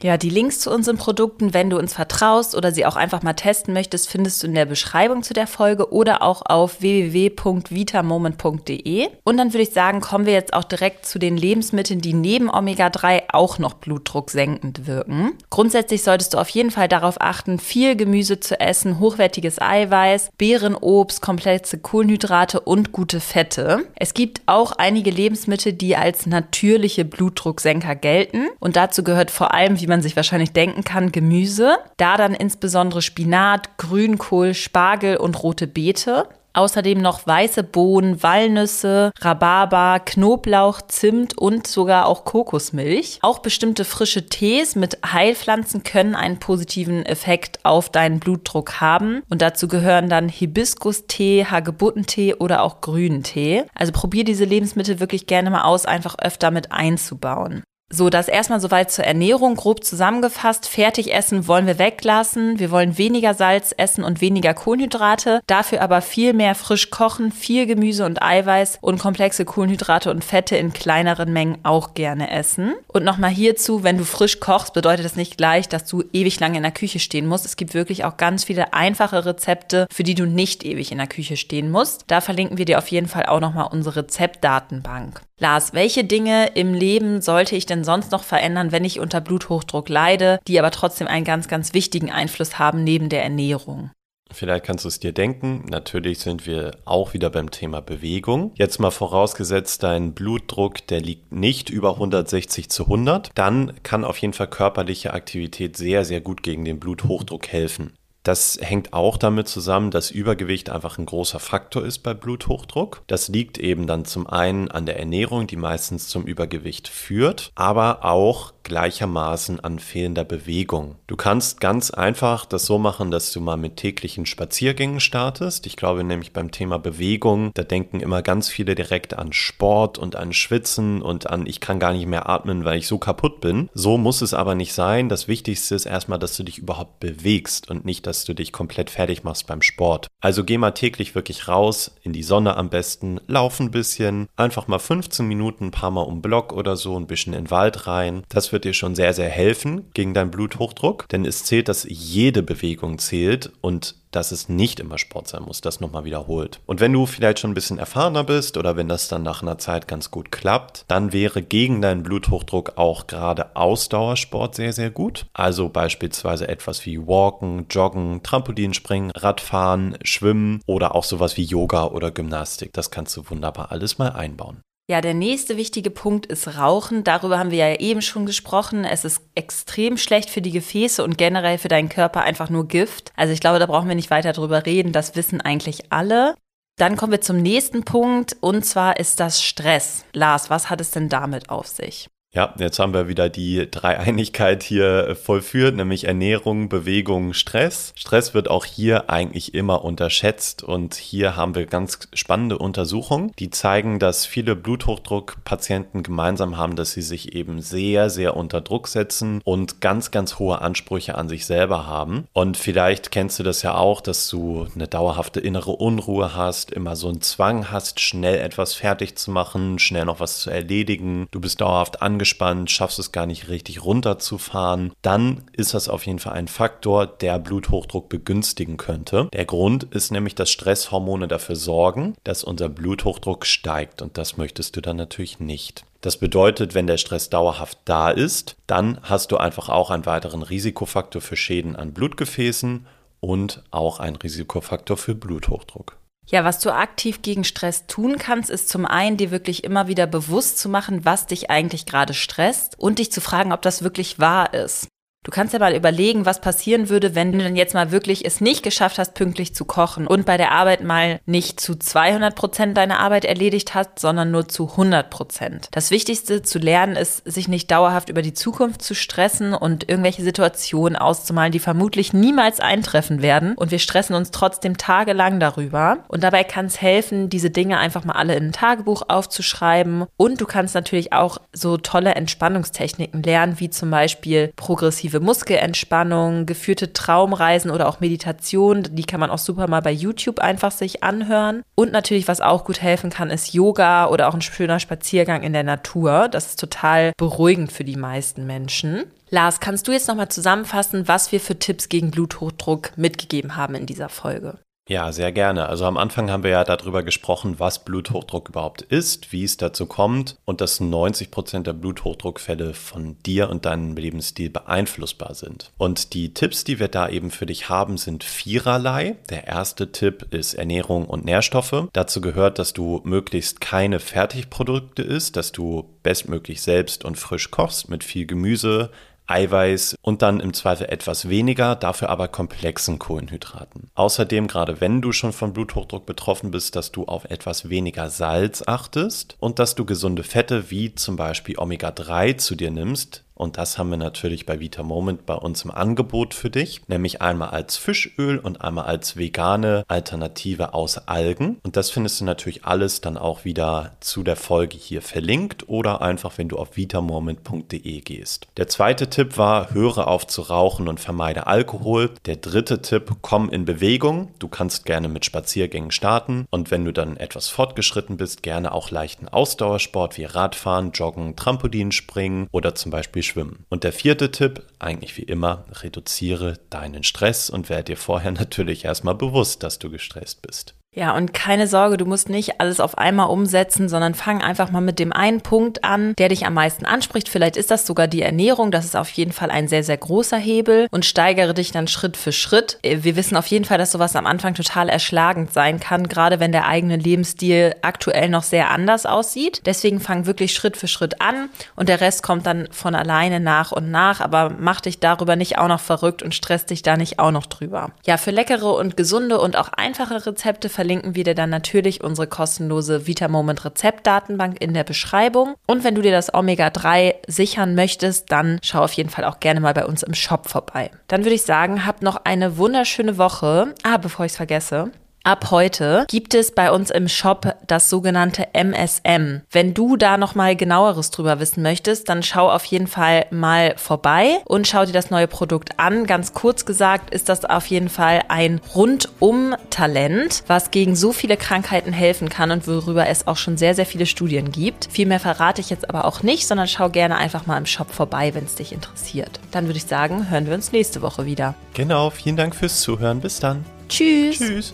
Ja, 0.01 0.17
die 0.17 0.29
Links 0.29 0.59
zu 0.59 0.71
unseren 0.71 0.97
Produkten, 0.97 1.55
wenn 1.55 1.71
du 1.71 1.79
uns 1.79 1.95
vertraust 1.95 2.55
oder 2.55 2.71
sie 2.71 2.85
auch 2.85 2.95
einfach 2.95 3.23
mal 3.23 3.33
testen 3.33 3.73
möchtest, 3.73 4.07
findest 4.09 4.43
du 4.43 4.47
in 4.47 4.53
der 4.53 4.65
Beschreibung 4.65 5.23
zu 5.23 5.33
der 5.33 5.47
Folge 5.47 5.91
oder 5.91 6.21
auch 6.21 6.43
auf 6.45 6.81
www.vitamoment.de. 6.81 9.07
Und 9.23 9.37
dann 9.37 9.53
würde 9.53 9.63
ich 9.63 9.71
sagen, 9.71 9.99
kommen 9.99 10.27
wir 10.27 10.33
jetzt 10.33 10.53
auch 10.53 10.65
direkt 10.65 11.07
zu 11.07 11.17
den 11.17 11.35
Lebensmitteln, 11.35 11.99
die 11.99 12.13
neben 12.13 12.47
Omega-3 12.47 13.23
auch 13.29 13.57
noch 13.57 13.73
blutdrucksenkend 13.73 14.85
wirken. 14.85 15.31
Grundsätzlich 15.49 16.03
solltest 16.03 16.35
du 16.35 16.37
auf 16.37 16.49
jeden 16.49 16.69
Fall 16.69 16.87
darauf 16.87 17.19
achten, 17.19 17.57
viel 17.57 17.95
Gemüse 17.95 18.39
zu 18.39 18.59
essen, 18.59 18.99
hochwertiges 18.99 19.59
Eiweiß, 19.59 20.29
Beeren, 20.37 20.75
Obst, 20.75 21.23
komplexe 21.23 21.79
Kohlenhydrate 21.79 22.59
und 22.59 22.91
gute 22.91 23.19
Fette. 23.19 23.85
Es 23.95 24.13
gibt 24.13 24.41
auch 24.45 24.73
einige 24.73 25.09
Lebensmittel, 25.09 25.73
die 25.73 25.95
als 25.95 26.27
natürliche 26.27 27.03
Blutdrucksenker 27.03 27.95
gelten. 27.95 28.45
Und 28.59 28.75
dazu 28.75 29.03
gehört 29.03 29.31
vor 29.31 29.55
allem, 29.55 29.81
wie 29.81 29.86
wie 29.87 29.91
man 29.91 30.01
sich 30.01 30.17
wahrscheinlich 30.17 30.51
denken 30.51 30.83
kann, 30.83 31.13
Gemüse. 31.13 31.77
Da 31.95 32.17
dann 32.17 32.33
insbesondere 32.33 33.01
Spinat, 33.01 33.77
Grünkohl, 33.77 34.53
Spargel 34.53 35.17
und 35.17 35.41
rote 35.41 35.65
Beete. 35.65 36.27
Außerdem 36.53 36.99
noch 36.99 37.27
weiße 37.27 37.63
Bohnen, 37.63 38.23
Walnüsse, 38.23 39.11
Rhabarber, 39.19 40.01
Knoblauch, 40.03 40.81
Zimt 40.81 41.37
und 41.37 41.67
sogar 41.67 42.07
auch 42.07 42.25
Kokosmilch. 42.25 43.19
Auch 43.21 43.39
bestimmte 43.39 43.85
frische 43.85 44.25
Tees 44.27 44.75
mit 44.75 44.97
Heilpflanzen 45.05 45.83
können 45.83 46.15
einen 46.15 46.39
positiven 46.39 47.05
Effekt 47.05 47.59
auf 47.63 47.91
deinen 47.91 48.19
Blutdruck 48.19 48.81
haben. 48.81 49.21
Und 49.29 49.43
dazu 49.43 49.67
gehören 49.67 50.09
dann 50.09 50.29
Hibiskus-Tee, 50.29 51.45
Hagebuttentee 51.45 52.33
oder 52.33 52.63
auch 52.63 52.81
Grünentee. 52.81 53.65
Also 53.75 53.91
probier 53.91 54.23
diese 54.23 54.45
Lebensmittel 54.45 54.99
wirklich 54.99 55.27
gerne 55.27 55.51
mal 55.51 55.61
aus, 55.61 55.85
einfach 55.85 56.17
öfter 56.17 56.49
mit 56.49 56.71
einzubauen. 56.71 57.61
So, 57.89 58.09
das 58.09 58.27
erstmal 58.27 58.59
soweit 58.59 58.91
zur 58.91 59.05
Ernährung, 59.05 59.55
grob 59.55 59.81
zusammengefasst. 59.81 60.67
Fertigessen 60.67 61.47
wollen 61.47 61.67
wir 61.67 61.79
weglassen. 61.79 62.59
Wir 62.59 62.69
wollen 62.69 62.97
weniger 62.97 63.33
Salz 63.33 63.73
essen 63.77 64.03
und 64.03 64.19
weniger 64.19 64.53
Kohlenhydrate. 64.53 65.39
Dafür 65.47 65.81
aber 65.81 66.01
viel 66.01 66.33
mehr 66.33 66.53
frisch 66.53 66.89
kochen, 66.89 67.31
viel 67.31 67.65
Gemüse 67.65 68.05
und 68.05 68.21
Eiweiß 68.21 68.79
und 68.81 68.99
komplexe 68.99 69.45
Kohlenhydrate 69.45 70.11
und 70.11 70.25
Fette 70.25 70.57
in 70.57 70.73
kleineren 70.73 71.31
Mengen 71.31 71.59
auch 71.63 71.93
gerne 71.93 72.29
essen. 72.29 72.73
Und 72.89 73.05
nochmal 73.05 73.29
hierzu, 73.29 73.83
wenn 73.83 73.97
du 73.97 74.03
frisch 74.03 74.41
kochst, 74.41 74.73
bedeutet 74.73 75.05
das 75.05 75.15
nicht 75.15 75.37
gleich, 75.37 75.69
dass 75.69 75.85
du 75.85 76.03
ewig 76.11 76.41
lange 76.41 76.57
in 76.57 76.63
der 76.63 76.73
Küche 76.73 76.99
stehen 76.99 77.25
musst. 77.25 77.45
Es 77.45 77.55
gibt 77.55 77.73
wirklich 77.73 78.03
auch 78.03 78.17
ganz 78.17 78.43
viele 78.43 78.73
einfache 78.73 79.25
Rezepte, 79.25 79.87
für 79.89 80.03
die 80.03 80.15
du 80.15 80.25
nicht 80.25 80.65
ewig 80.65 80.91
in 80.91 80.97
der 80.97 81.07
Küche 81.07 81.37
stehen 81.37 81.71
musst. 81.71 82.03
Da 82.07 82.19
verlinken 82.19 82.57
wir 82.57 82.65
dir 82.65 82.79
auf 82.79 82.89
jeden 82.89 83.07
Fall 83.07 83.27
auch 83.27 83.39
nochmal 83.39 83.69
unsere 83.71 83.95
Rezeptdatenbank. 83.97 85.21
Lars, 85.39 85.73
welche 85.73 86.03
Dinge 86.03 86.47
im 86.55 86.73
Leben 86.73 87.21
sollte 87.21 87.55
ich 87.55 87.67
denn 87.67 87.76
sonst 87.83 88.11
noch 88.11 88.23
verändern, 88.23 88.71
wenn 88.71 88.85
ich 88.85 88.99
unter 88.99 89.21
Bluthochdruck 89.21 89.89
leide, 89.89 90.39
die 90.47 90.59
aber 90.59 90.71
trotzdem 90.71 91.07
einen 91.07 91.25
ganz, 91.25 91.47
ganz 91.47 91.73
wichtigen 91.73 92.11
Einfluss 92.11 92.59
haben 92.59 92.83
neben 92.83 93.09
der 93.09 93.23
Ernährung? 93.23 93.91
Vielleicht 94.31 94.65
kannst 94.65 94.83
du 94.83 94.89
es 94.89 94.99
dir 94.99 95.13
denken. 95.13 95.65
Natürlich 95.69 96.19
sind 96.19 96.45
wir 96.45 96.71
auch 96.85 97.13
wieder 97.13 97.29
beim 97.29 97.49
Thema 97.51 97.81
Bewegung. 97.81 98.51
Jetzt 98.55 98.79
mal 98.79 98.91
vorausgesetzt, 98.91 99.83
dein 99.83 100.13
Blutdruck, 100.13 100.85
der 100.87 101.01
liegt 101.01 101.31
nicht 101.31 101.69
über 101.69 101.93
160 101.93 102.69
zu 102.69 102.83
100. 102.83 103.31
Dann 103.35 103.73
kann 103.83 104.03
auf 104.03 104.17
jeden 104.17 104.33
Fall 104.33 104.47
körperliche 104.47 105.13
Aktivität 105.13 105.77
sehr, 105.77 106.03
sehr 106.03 106.21
gut 106.21 106.43
gegen 106.43 106.65
den 106.65 106.79
Bluthochdruck 106.79 107.47
helfen. 107.47 107.93
Das 108.27 108.59
hängt 108.61 108.91
auch 108.91 109.15
damit 109.15 109.47
zusammen, 109.47 109.89
dass 109.89 110.11
Übergewicht 110.11 110.69
einfach 110.69 110.97
ein 110.97 111.05
großer 111.05 111.39
Faktor 111.39 111.85
ist 111.85 111.99
bei 111.99 112.13
Bluthochdruck. 112.13 113.01
Das 113.07 113.29
liegt 113.29 113.57
eben 113.57 113.87
dann 113.87 114.03
zum 114.03 114.27
einen 114.27 114.69
an 114.69 114.85
der 114.85 114.99
Ernährung, 114.99 115.47
die 115.47 115.55
meistens 115.55 116.09
zum 116.09 116.25
Übergewicht 116.25 116.89
führt, 116.89 117.53
aber 117.55 118.03
auch 118.03 118.51
gleichermaßen 118.67 119.61
an 119.61 119.79
fehlender 119.79 120.25
Bewegung. 120.25 120.95
Du 121.07 121.15
kannst 121.15 121.61
ganz 121.61 121.89
einfach 121.89 122.45
das 122.45 122.65
so 122.65 122.77
machen, 122.77 123.11
dass 123.11 123.31
du 123.31 123.39
mal 123.39 123.55
mit 123.55 123.77
täglichen 123.77 124.25
Spaziergängen 124.25 124.99
startest. 124.99 125.65
Ich 125.65 125.77
glaube 125.77 126.03
nämlich 126.03 126.33
beim 126.33 126.51
Thema 126.51 126.77
Bewegung, 126.77 127.51
da 127.53 127.63
denken 127.63 128.01
immer 128.01 128.21
ganz 128.21 128.49
viele 128.49 128.75
direkt 128.75 129.17
an 129.17 129.31
Sport 129.31 129.97
und 129.97 130.17
an 130.17 130.33
Schwitzen 130.33 131.01
und 131.01 131.29
an 131.29 131.47
ich 131.47 131.61
kann 131.61 131.79
gar 131.79 131.93
nicht 131.93 132.07
mehr 132.07 132.27
atmen, 132.27 132.65
weil 132.65 132.77
ich 132.77 132.87
so 132.87 132.97
kaputt 132.97 133.39
bin. 133.39 133.69
So 133.73 133.97
muss 133.97 134.21
es 134.21 134.33
aber 134.33 134.53
nicht 134.53 134.73
sein. 134.73 135.07
Das 135.07 135.29
Wichtigste 135.29 135.73
ist 135.73 135.85
erstmal, 135.85 136.19
dass 136.19 136.35
du 136.35 136.43
dich 136.43 136.57
überhaupt 136.57 136.99
bewegst 136.99 137.71
und 137.71 137.85
nicht, 137.85 138.05
dass 138.05 138.16
du 138.25 138.33
dich 138.33 138.51
komplett 138.51 138.89
fertig 138.89 139.23
machst 139.23 139.47
beim 139.47 139.61
Sport. 139.61 140.07
Also 140.21 140.43
geh 140.43 140.57
mal 140.57 140.71
täglich 140.71 141.15
wirklich 141.15 141.47
raus, 141.47 141.95
in 142.01 142.13
die 142.13 142.23
Sonne 142.23 142.55
am 142.55 142.69
besten, 142.69 143.19
lauf 143.27 143.59
ein 143.59 143.71
bisschen, 143.71 144.27
einfach 144.35 144.67
mal 144.67 144.79
15 144.79 145.27
Minuten 145.27 145.65
ein 145.65 145.71
paar 145.71 145.91
Mal 145.91 146.01
um 146.01 146.21
Block 146.21 146.53
oder 146.53 146.75
so, 146.75 146.97
ein 146.97 147.07
bisschen 147.07 147.33
in 147.33 147.45
den 147.45 147.51
Wald 147.51 147.87
rein. 147.87 148.23
Das 148.29 148.51
wird 148.51 148.65
dir 148.65 148.73
schon 148.73 148.95
sehr, 148.95 149.13
sehr 149.13 149.29
helfen 149.29 149.85
gegen 149.93 150.13
deinen 150.13 150.31
Bluthochdruck, 150.31 151.07
denn 151.09 151.25
es 151.25 151.43
zählt, 151.43 151.67
dass 151.67 151.85
jede 151.89 152.43
Bewegung 152.43 152.97
zählt 152.99 153.51
und 153.61 153.95
dass 154.11 154.31
es 154.31 154.49
nicht 154.49 154.79
immer 154.79 154.97
Sport 154.97 155.27
sein 155.27 155.43
muss, 155.43 155.61
das 155.61 155.79
nochmal 155.79 156.05
wiederholt. 156.05 156.59
Und 156.65 156.79
wenn 156.79 156.93
du 156.93 157.05
vielleicht 157.05 157.39
schon 157.39 157.51
ein 157.51 157.55
bisschen 157.55 157.79
erfahrener 157.79 158.23
bist 158.23 158.57
oder 158.57 158.75
wenn 158.75 158.87
das 158.87 159.07
dann 159.07 159.23
nach 159.23 159.41
einer 159.41 159.57
Zeit 159.57 159.87
ganz 159.87 160.11
gut 160.11 160.31
klappt, 160.31 160.85
dann 160.87 161.13
wäre 161.13 161.41
gegen 161.41 161.81
deinen 161.81 162.03
Bluthochdruck 162.03 162.73
auch 162.77 163.07
gerade 163.07 163.55
Ausdauersport 163.55 164.55
sehr, 164.55 164.73
sehr 164.73 164.91
gut. 164.91 165.25
Also 165.33 165.69
beispielsweise 165.69 166.47
etwas 166.47 166.85
wie 166.85 166.99
Walken, 166.99 167.67
Joggen, 167.69 168.23
Trampolinspringen, 168.23 169.11
Radfahren, 169.11 169.97
Schwimmen 170.03 170.61
oder 170.65 170.95
auch 170.95 171.03
sowas 171.03 171.37
wie 171.37 171.43
Yoga 171.43 171.85
oder 171.85 172.11
Gymnastik. 172.11 172.73
Das 172.73 172.91
kannst 172.91 173.15
du 173.17 173.29
wunderbar 173.29 173.71
alles 173.71 173.97
mal 173.97 174.09
einbauen. 174.09 174.61
Ja, 174.89 175.01
der 175.01 175.13
nächste 175.13 175.57
wichtige 175.57 175.89
Punkt 175.89 176.27
ist 176.27 176.57
Rauchen. 176.57 177.03
Darüber 177.03 177.37
haben 177.37 177.51
wir 177.51 177.57
ja 177.57 177.75
eben 177.75 178.01
schon 178.01 178.25
gesprochen. 178.25 178.85
Es 178.85 179.03
ist 179.03 179.21
extrem 179.35 179.97
schlecht 179.97 180.29
für 180.29 180.41
die 180.41 180.51
Gefäße 180.51 181.03
und 181.03 181.17
generell 181.17 181.57
für 181.57 181.67
deinen 181.67 181.89
Körper 181.89 182.21
einfach 182.21 182.49
nur 182.49 182.69
Gift. 182.69 183.11
Also 183.17 183.33
ich 183.33 183.41
glaube, 183.41 183.59
da 183.59 183.65
brauchen 183.65 183.89
wir 183.89 183.95
nicht 183.95 184.11
weiter 184.11 184.31
drüber 184.31 184.65
reden. 184.65 184.93
Das 184.93 185.17
wissen 185.17 185.41
eigentlich 185.41 185.91
alle. 185.91 186.35
Dann 186.77 186.95
kommen 186.95 187.11
wir 187.11 187.19
zum 187.19 187.37
nächsten 187.37 187.83
Punkt 187.83 188.37
und 188.39 188.63
zwar 188.63 188.97
ist 188.97 189.19
das 189.19 189.43
Stress. 189.43 190.05
Lars, 190.13 190.49
was 190.49 190.69
hat 190.69 190.79
es 190.79 190.91
denn 190.91 191.09
damit 191.09 191.49
auf 191.49 191.67
sich? 191.67 192.07
Ja, 192.37 192.53
jetzt 192.59 192.77
haben 192.77 192.93
wir 192.93 193.07
wieder 193.07 193.29
die 193.29 193.67
Dreieinigkeit 193.71 194.61
hier 194.61 195.17
vollführt, 195.19 195.75
nämlich 195.75 196.03
Ernährung, 196.03 196.69
Bewegung, 196.69 197.33
Stress. 197.33 197.93
Stress 197.95 198.35
wird 198.35 198.47
auch 198.47 198.63
hier 198.63 199.09
eigentlich 199.09 199.55
immer 199.55 199.83
unterschätzt 199.83 200.61
und 200.61 200.93
hier 200.93 201.35
haben 201.35 201.55
wir 201.55 201.65
ganz 201.65 202.07
spannende 202.13 202.59
Untersuchungen, 202.59 203.31
die 203.39 203.49
zeigen, 203.49 203.97
dass 203.97 204.27
viele 204.27 204.55
Bluthochdruckpatienten 204.55 206.03
gemeinsam 206.03 206.57
haben, 206.57 206.75
dass 206.75 206.91
sie 206.91 207.01
sich 207.01 207.33
eben 207.33 207.59
sehr, 207.59 208.11
sehr 208.11 208.37
unter 208.37 208.61
Druck 208.61 208.87
setzen 208.87 209.41
und 209.43 209.81
ganz, 209.81 210.11
ganz 210.11 210.37
hohe 210.37 210.61
Ansprüche 210.61 211.15
an 211.15 211.29
sich 211.29 211.47
selber 211.47 211.87
haben. 211.87 212.27
Und 212.33 212.55
vielleicht 212.55 213.09
kennst 213.09 213.39
du 213.39 213.43
das 213.43 213.63
ja 213.63 213.73
auch, 213.73 213.99
dass 213.99 214.29
du 214.29 214.67
eine 214.75 214.87
dauerhafte 214.87 215.39
innere 215.39 215.71
Unruhe 215.71 216.35
hast, 216.35 216.69
immer 216.69 216.95
so 216.95 217.07
einen 217.09 217.21
Zwang 217.21 217.71
hast, 217.71 217.99
schnell 217.99 218.37
etwas 218.37 218.75
fertig 218.75 219.17
zu 219.17 219.31
machen, 219.31 219.79
schnell 219.79 220.05
noch 220.05 220.19
was 220.19 220.37
zu 220.37 220.51
erledigen. 220.51 221.27
Du 221.31 221.39
bist 221.39 221.61
dauerhaft 221.61 222.03
angespannt 222.03 222.26
angespannt, 222.27 222.69
schaffst 222.69 222.99
es 222.99 223.13
gar 223.13 223.25
nicht 223.25 223.47
richtig 223.47 223.85
runterzufahren, 223.85 224.91
dann 225.01 225.43
ist 225.53 225.73
das 225.73 225.87
auf 225.87 226.05
jeden 226.05 226.19
Fall 226.19 226.33
ein 226.33 226.49
Faktor, 226.49 227.07
der 227.07 227.39
Bluthochdruck 227.39 228.09
begünstigen 228.09 228.75
könnte. 228.75 229.29
Der 229.31 229.45
Grund 229.45 229.85
ist 229.85 230.11
nämlich, 230.11 230.35
dass 230.35 230.49
Stresshormone 230.49 231.29
dafür 231.29 231.55
sorgen, 231.55 232.15
dass 232.25 232.43
unser 232.43 232.67
Bluthochdruck 232.67 233.45
steigt 233.45 234.01
und 234.01 234.17
das 234.17 234.35
möchtest 234.35 234.75
du 234.75 234.81
dann 234.81 234.97
natürlich 234.97 235.39
nicht. 235.39 235.85
Das 236.01 236.17
bedeutet, 236.17 236.75
wenn 236.75 236.87
der 236.87 236.97
Stress 236.97 237.29
dauerhaft 237.29 237.79
da 237.85 238.09
ist, 238.09 238.57
dann 238.67 238.99
hast 239.03 239.31
du 239.31 239.37
einfach 239.37 239.69
auch 239.69 239.89
einen 239.89 240.05
weiteren 240.05 240.43
Risikofaktor 240.43 241.21
für 241.21 241.37
Schäden 241.37 241.77
an 241.77 241.93
Blutgefäßen 241.93 242.85
und 243.21 243.63
auch 243.71 243.99
einen 243.99 244.17
Risikofaktor 244.17 244.97
für 244.97 245.15
Bluthochdruck. 245.15 245.97
Ja, 246.29 246.43
was 246.43 246.59
du 246.59 246.73
aktiv 246.73 247.21
gegen 247.21 247.45
Stress 247.45 247.87
tun 247.87 248.17
kannst, 248.17 248.49
ist 248.49 248.67
zum 248.67 248.85
einen 248.85 249.15
dir 249.15 249.31
wirklich 249.31 249.63
immer 249.63 249.87
wieder 249.87 250.07
bewusst 250.07 250.59
zu 250.59 250.67
machen, 250.67 251.05
was 251.05 251.25
dich 251.25 251.49
eigentlich 251.49 251.85
gerade 251.85 252.13
stresst 252.13 252.77
und 252.77 252.99
dich 252.99 253.13
zu 253.13 253.21
fragen, 253.21 253.53
ob 253.53 253.61
das 253.61 253.81
wirklich 253.81 254.19
wahr 254.19 254.53
ist. 254.53 254.89
Du 255.27 255.31
kannst 255.31 255.51
ja 255.51 255.59
mal 255.59 255.75
überlegen, 255.75 256.25
was 256.25 256.39
passieren 256.39 256.87
würde, 256.87 257.13
wenn 257.13 257.33
du 257.33 257.39
dann 257.39 257.57
jetzt 257.57 257.73
mal 257.73 257.91
wirklich 257.91 258.23
es 258.23 258.39
nicht 258.39 258.63
geschafft 258.63 258.97
hast, 258.97 259.13
pünktlich 259.13 259.53
zu 259.53 259.65
kochen 259.65 260.07
und 260.07 260.25
bei 260.25 260.37
der 260.37 260.53
Arbeit 260.53 260.85
mal 260.85 261.19
nicht 261.25 261.59
zu 261.59 261.75
200 261.75 262.33
Prozent 262.33 262.77
deine 262.77 262.99
Arbeit 262.99 263.25
erledigt 263.25 263.75
hast, 263.75 263.99
sondern 263.99 264.31
nur 264.31 264.47
zu 264.47 264.69
100 264.69 265.09
Prozent. 265.09 265.67
Das 265.71 265.91
Wichtigste 265.91 266.43
zu 266.43 266.59
lernen 266.59 266.95
ist, 266.95 267.29
sich 267.29 267.49
nicht 267.49 267.69
dauerhaft 267.69 268.07
über 268.07 268.21
die 268.21 268.33
Zukunft 268.33 268.81
zu 268.81 268.95
stressen 268.95 269.53
und 269.53 269.89
irgendwelche 269.89 270.23
Situationen 270.23 270.95
auszumalen, 270.95 271.51
die 271.51 271.59
vermutlich 271.59 272.13
niemals 272.13 272.61
eintreffen 272.61 273.21
werden. 273.21 273.53
Und 273.55 273.71
wir 273.71 273.79
stressen 273.79 274.15
uns 274.15 274.31
trotzdem 274.31 274.77
tagelang 274.77 275.41
darüber. 275.41 276.05
Und 276.07 276.23
dabei 276.23 276.45
kann 276.45 276.67
es 276.67 276.81
helfen, 276.81 277.29
diese 277.29 277.49
Dinge 277.49 277.79
einfach 277.79 278.05
mal 278.05 278.13
alle 278.13 278.37
in 278.37 278.45
ein 278.45 278.53
Tagebuch 278.53 279.03
aufzuschreiben. 279.09 280.05
Und 280.15 280.39
du 280.39 280.45
kannst 280.45 280.73
natürlich 280.73 281.11
auch 281.11 281.39
so 281.51 281.75
tolle 281.75 282.15
Entspannungstechniken 282.15 283.23
lernen, 283.23 283.59
wie 283.59 283.69
zum 283.69 283.91
Beispiel 283.91 284.53
progressive 284.55 285.16
aktive 285.17 285.19
Muskelentspannung, 285.19 286.45
geführte 286.45 286.93
Traumreisen 286.93 287.71
oder 287.71 287.87
auch 287.87 287.99
Meditation. 287.99 288.83
Die 288.91 289.03
kann 289.03 289.19
man 289.19 289.29
auch 289.29 289.37
super 289.37 289.67
mal 289.67 289.81
bei 289.81 289.91
YouTube 289.91 290.39
einfach 290.39 290.71
sich 290.71 291.03
anhören. 291.03 291.63
Und 291.75 291.91
natürlich, 291.91 292.27
was 292.27 292.41
auch 292.41 292.65
gut 292.65 292.81
helfen 292.81 293.09
kann, 293.09 293.29
ist 293.29 293.53
Yoga 293.53 294.07
oder 294.07 294.27
auch 294.27 294.33
ein 294.33 294.41
schöner 294.41 294.79
Spaziergang 294.79 295.43
in 295.43 295.53
der 295.53 295.63
Natur. 295.63 296.29
Das 296.29 296.47
ist 296.47 296.59
total 296.59 297.13
beruhigend 297.17 297.71
für 297.71 297.83
die 297.83 297.97
meisten 297.97 298.45
Menschen. 298.45 299.03
Lars, 299.29 299.59
kannst 299.59 299.87
du 299.87 299.91
jetzt 299.91 300.07
nochmal 300.07 300.29
zusammenfassen, 300.29 301.07
was 301.07 301.31
wir 301.31 301.39
für 301.39 301.59
Tipps 301.59 301.89
gegen 301.89 302.11
Bluthochdruck 302.11 302.97
mitgegeben 302.97 303.57
haben 303.57 303.75
in 303.75 303.85
dieser 303.85 304.09
Folge? 304.09 304.59
Ja, 304.87 305.11
sehr 305.11 305.33
gerne. 305.33 305.67
Also 305.67 305.83
am 305.85 305.97
Anfang 305.97 306.31
haben 306.31 306.43
wir 306.43 306.51
ja 306.51 306.63
darüber 306.63 307.03
gesprochen, 307.03 307.55
was 307.59 307.83
Bluthochdruck 307.83 308.49
überhaupt 308.49 308.81
ist, 308.81 309.33
wie 309.33 309.43
es 309.43 309.57
dazu 309.57 309.85
kommt 309.85 310.37
und 310.45 310.61
dass 310.61 310.79
90 310.79 311.29
Prozent 311.29 311.67
der 311.67 311.73
Bluthochdruckfälle 311.73 312.73
von 312.73 313.17
dir 313.23 313.49
und 313.49 313.65
deinem 313.65 313.97
Lebensstil 313.97 314.49
beeinflussbar 314.49 315.35
sind. 315.35 315.71
Und 315.77 316.13
die 316.13 316.33
Tipps, 316.33 316.63
die 316.63 316.79
wir 316.79 316.87
da 316.87 317.09
eben 317.09 317.31
für 317.31 317.45
dich 317.45 317.67
haben, 317.67 317.97
sind 317.97 318.23
viererlei. 318.23 319.17
Der 319.29 319.45
erste 319.45 319.91
Tipp 319.91 320.33
ist 320.33 320.53
Ernährung 320.53 321.05
und 321.05 321.25
Nährstoffe. 321.25 321.89
Dazu 321.91 322.21
gehört, 322.21 322.57
dass 322.57 322.71
du 322.71 323.01
möglichst 323.03 323.59
keine 323.59 323.99
Fertigprodukte 323.99 325.01
isst, 325.01 325.35
dass 325.35 325.51
du 325.51 325.89
bestmöglich 326.01 326.61
selbst 326.61 327.03
und 327.03 327.17
frisch 327.17 327.51
kochst 327.51 327.89
mit 327.89 328.05
viel 328.05 328.25
Gemüse, 328.25 328.91
Eiweiß 329.27 329.97
und 330.01 330.21
dann 330.21 330.39
im 330.39 330.53
Zweifel 330.53 330.87
etwas 330.89 331.29
weniger, 331.29 331.75
dafür 331.75 332.09
aber 332.09 332.27
komplexen 332.27 332.97
Kohlenhydraten. 332.97 333.91
Außerdem, 333.95 334.47
gerade 334.47 334.81
wenn 334.81 335.01
du 335.01 335.11
schon 335.11 335.33
von 335.33 335.53
Bluthochdruck 335.53 336.05
betroffen 336.05 336.51
bist, 336.51 336.75
dass 336.75 336.91
du 336.91 337.05
auf 337.05 337.25
etwas 337.25 337.69
weniger 337.69 338.09
Salz 338.09 338.63
achtest 338.65 339.35
und 339.39 339.59
dass 339.59 339.75
du 339.75 339.85
gesunde 339.85 340.23
Fette 340.23 340.71
wie 340.71 340.95
zum 340.95 341.15
Beispiel 341.15 341.57
Omega-3 341.57 342.37
zu 342.37 342.55
dir 342.55 342.71
nimmst, 342.71 343.23
und 343.37 343.57
das 343.57 343.77
haben 343.77 343.91
wir 343.91 343.97
natürlich 343.97 344.45
bei 344.45 344.59
Vita 344.59 344.81
Moment 344.81 345.25
bei 345.25 345.35
uns 345.35 345.63
im 345.63 345.71
Angebot 345.71 346.33
für 346.33 346.49
dich, 346.49 346.81
nämlich 346.87 347.21
einmal 347.21 347.49
als 347.49 347.77
Fischöl 347.77 348.39
und 348.39 348.61
einmal 348.61 348.85
als 348.85 349.15
vegane 349.15 349.83
Alternative 349.87 350.73
aus 350.73 351.07
Algen. 351.07 351.57
Und 351.63 351.77
das 351.77 351.91
findest 351.91 352.19
du 352.19 352.25
natürlich 352.25 352.65
alles 352.65 353.01
dann 353.01 353.17
auch 353.17 353.45
wieder 353.45 353.95
zu 353.99 354.23
der 354.23 354.35
Folge 354.35 354.75
hier 354.75 355.03
verlinkt 355.03 355.69
oder 355.69 356.01
einfach, 356.01 356.37
wenn 356.37 356.49
du 356.49 356.57
auf 356.57 356.77
vitamoment.de 356.77 358.01
gehst. 358.01 358.47
Der 358.57 358.67
zweite 358.67 359.09
Tipp 359.09 359.37
war, 359.37 359.71
höre 359.71 360.07
auf 360.07 360.25
zu 360.25 360.41
rauchen 360.41 360.87
und 360.87 360.99
vermeide 360.99 361.45
Alkohol. 361.45 362.09
Der 362.25 362.37
dritte 362.37 362.81
Tipp, 362.81 363.17
komm 363.21 363.49
in 363.49 363.65
Bewegung. 363.65 364.29
Du 364.39 364.47
kannst 364.47 364.85
gerne 364.85 365.09
mit 365.09 365.25
Spaziergängen 365.25 365.91
starten 365.91 366.47
und 366.49 366.71
wenn 366.71 366.85
du 366.85 366.91
dann 366.91 367.17
etwas 367.17 367.49
fortgeschritten 367.49 368.17
bist, 368.17 368.41
gerne 368.41 368.71
auch 368.71 368.89
leichten 368.89 369.27
Ausdauersport 369.27 370.17
wie 370.17 370.25
Radfahren, 370.25 370.91
Joggen, 370.91 371.35
Trampolinspringen 371.35 372.47
oder 372.51 372.73
zum 372.73 372.91
Beispiel 372.91 373.26
Schwimmen. 373.27 373.65
Und 373.69 373.83
der 373.83 373.93
vierte 373.93 374.31
Tipp, 374.31 374.63
eigentlich 374.79 375.15
wie 375.17 375.23
immer, 375.23 375.65
reduziere 375.83 376.59
deinen 376.69 377.03
Stress 377.03 377.49
und 377.49 377.69
werde 377.69 377.85
dir 377.85 377.97
vorher 377.97 378.31
natürlich 378.33 378.85
erstmal 378.85 379.15
bewusst, 379.15 379.61
dass 379.61 379.77
du 379.77 379.91
gestresst 379.91 380.41
bist. 380.41 380.76
Ja, 380.97 381.15
und 381.15 381.31
keine 381.31 381.67
Sorge, 381.67 381.97
du 381.97 382.07
musst 382.07 382.27
nicht 382.27 382.59
alles 382.59 382.79
auf 382.79 382.97
einmal 382.97 383.29
umsetzen, 383.29 383.87
sondern 383.87 384.15
fang 384.15 384.41
einfach 384.41 384.71
mal 384.71 384.81
mit 384.81 384.97
dem 384.97 385.13
einen 385.13 385.41
Punkt 385.41 385.83
an, 385.83 386.15
der 386.17 386.29
dich 386.29 386.47
am 386.47 386.55
meisten 386.55 386.87
anspricht. 386.87 387.29
Vielleicht 387.29 387.55
ist 387.55 387.69
das 387.69 387.85
sogar 387.85 388.07
die 388.07 388.23
Ernährung. 388.23 388.71
Das 388.71 388.83
ist 388.83 388.95
auf 388.95 389.11
jeden 389.11 389.31
Fall 389.31 389.51
ein 389.51 389.67
sehr, 389.67 389.83
sehr 389.83 389.97
großer 389.97 390.37
Hebel 390.37 390.87
und 390.89 391.05
steigere 391.05 391.53
dich 391.53 391.71
dann 391.71 391.87
Schritt 391.87 392.17
für 392.17 392.31
Schritt. 392.31 392.79
Wir 392.81 393.15
wissen 393.15 393.37
auf 393.37 393.45
jeden 393.45 393.63
Fall, 393.63 393.77
dass 393.77 393.91
sowas 393.91 394.15
am 394.15 394.25
Anfang 394.25 394.55
total 394.55 394.89
erschlagend 394.89 395.53
sein 395.53 395.79
kann, 395.79 396.07
gerade 396.07 396.39
wenn 396.39 396.51
der 396.51 396.65
eigene 396.65 396.95
Lebensstil 396.95 397.75
aktuell 397.83 398.29
noch 398.29 398.41
sehr 398.41 398.71
anders 398.71 399.05
aussieht. 399.05 399.61
Deswegen 399.67 399.99
fang 399.99 400.25
wirklich 400.25 400.55
Schritt 400.55 400.77
für 400.77 400.87
Schritt 400.87 401.21
an 401.21 401.49
und 401.75 401.89
der 401.89 402.01
Rest 402.01 402.23
kommt 402.23 402.47
dann 402.47 402.69
von 402.71 402.95
alleine 402.95 403.39
nach 403.39 403.71
und 403.71 403.91
nach, 403.91 404.19
aber 404.19 404.51
mach 404.57 404.81
dich 404.81 404.99
darüber 404.99 405.35
nicht 405.35 405.59
auch 405.59 405.67
noch 405.67 405.79
verrückt 405.79 406.23
und 406.23 406.33
stress 406.33 406.65
dich 406.65 406.81
da 406.81 406.97
nicht 406.97 407.19
auch 407.19 407.29
noch 407.29 407.45
drüber. 407.45 407.91
Ja, 408.07 408.17
für 408.17 408.31
leckere 408.31 408.73
und 408.73 408.97
gesunde 408.97 409.39
und 409.39 409.57
auch 409.57 409.69
einfache 409.69 410.25
Rezepte 410.25 410.69
verlinken 410.87 411.15
wir 411.15 411.25
dir 411.25 411.35
dann 411.35 411.49
natürlich 411.49 412.01
unsere 412.01 412.27
kostenlose 412.27 413.07
VitaMoment 413.07 413.65
Rezeptdatenbank 413.65 414.61
in 414.61 414.73
der 414.73 414.85
Beschreibung. 414.85 415.55
Und 415.67 415.83
wenn 415.83 415.95
du 415.95 416.01
dir 416.01 416.13
das 416.13 416.33
Omega-3 416.33 417.15
sichern 417.27 417.75
möchtest, 417.75 418.31
dann 418.31 418.57
schau 418.63 418.83
auf 418.83 418.93
jeden 418.93 419.09
Fall 419.09 419.25
auch 419.25 419.41
gerne 419.41 419.59
mal 419.59 419.73
bei 419.73 419.85
uns 419.85 420.01
im 420.01 420.13
Shop 420.13 420.47
vorbei. 420.47 420.89
Dann 421.09 421.25
würde 421.25 421.35
ich 421.35 421.41
sagen, 421.41 421.85
habt 421.85 422.03
noch 422.03 422.21
eine 422.23 422.57
wunderschöne 422.57 423.17
Woche. 423.17 423.75
Ah, 423.83 423.97
bevor 423.97 424.25
ich 424.25 424.31
es 424.31 424.37
vergesse. 424.37 424.91
Ab 425.27 425.51
heute 425.51 426.05
gibt 426.07 426.33
es 426.35 426.53
bei 426.53 426.71
uns 426.71 426.89
im 426.89 427.09
Shop 427.09 427.53
das 427.67 427.89
sogenannte 427.89 428.47
MSM. 428.53 429.41
Wenn 429.51 429.73
du 429.73 429.97
da 429.97 430.15
noch 430.15 430.35
mal 430.35 430.55
genaueres 430.55 431.11
drüber 431.11 431.41
wissen 431.41 431.61
möchtest, 431.63 432.07
dann 432.07 432.23
schau 432.23 432.49
auf 432.49 432.63
jeden 432.63 432.87
Fall 432.87 433.25
mal 433.29 433.73
vorbei 433.75 434.37
und 434.45 434.69
schau 434.69 434.85
dir 434.85 434.93
das 434.93 435.11
neue 435.11 435.27
Produkt 435.27 435.81
an. 435.81 436.05
Ganz 436.05 436.31
kurz 436.31 436.65
gesagt 436.65 437.13
ist 437.13 437.27
das 437.27 437.43
auf 437.43 437.65
jeden 437.65 437.89
Fall 437.89 438.21
ein 438.29 438.61
Rundum-Talent, 438.73 440.45
was 440.47 440.71
gegen 440.71 440.95
so 440.95 441.11
viele 441.11 441.35
Krankheiten 441.35 441.91
helfen 441.91 442.29
kann 442.29 442.51
und 442.51 442.65
worüber 442.65 443.07
es 443.07 443.27
auch 443.27 443.35
schon 443.35 443.57
sehr, 443.57 443.75
sehr 443.75 443.85
viele 443.85 444.05
Studien 444.05 444.53
gibt. 444.53 444.87
Viel 444.89 445.07
mehr 445.07 445.19
verrate 445.19 445.59
ich 445.59 445.69
jetzt 445.69 445.89
aber 445.89 446.05
auch 446.05 446.23
nicht, 446.23 446.47
sondern 446.47 446.69
schau 446.69 446.87
gerne 446.87 447.17
einfach 447.17 447.45
mal 447.45 447.57
im 447.57 447.65
Shop 447.65 447.91
vorbei, 447.91 448.33
wenn 448.33 448.45
es 448.45 448.55
dich 448.55 448.71
interessiert. 448.71 449.41
Dann 449.51 449.65
würde 449.65 449.75
ich 449.75 449.87
sagen, 449.87 450.29
hören 450.29 450.47
wir 450.47 450.53
uns 450.53 450.71
nächste 450.71 451.01
Woche 451.01 451.25
wieder. 451.25 451.53
Genau, 451.73 452.11
vielen 452.11 452.37
Dank 452.37 452.55
fürs 452.55 452.79
Zuhören. 452.79 453.19
Bis 453.19 453.41
dann. 453.41 453.65
Tschüss. 453.87 454.37
Tschüss. 454.37 454.73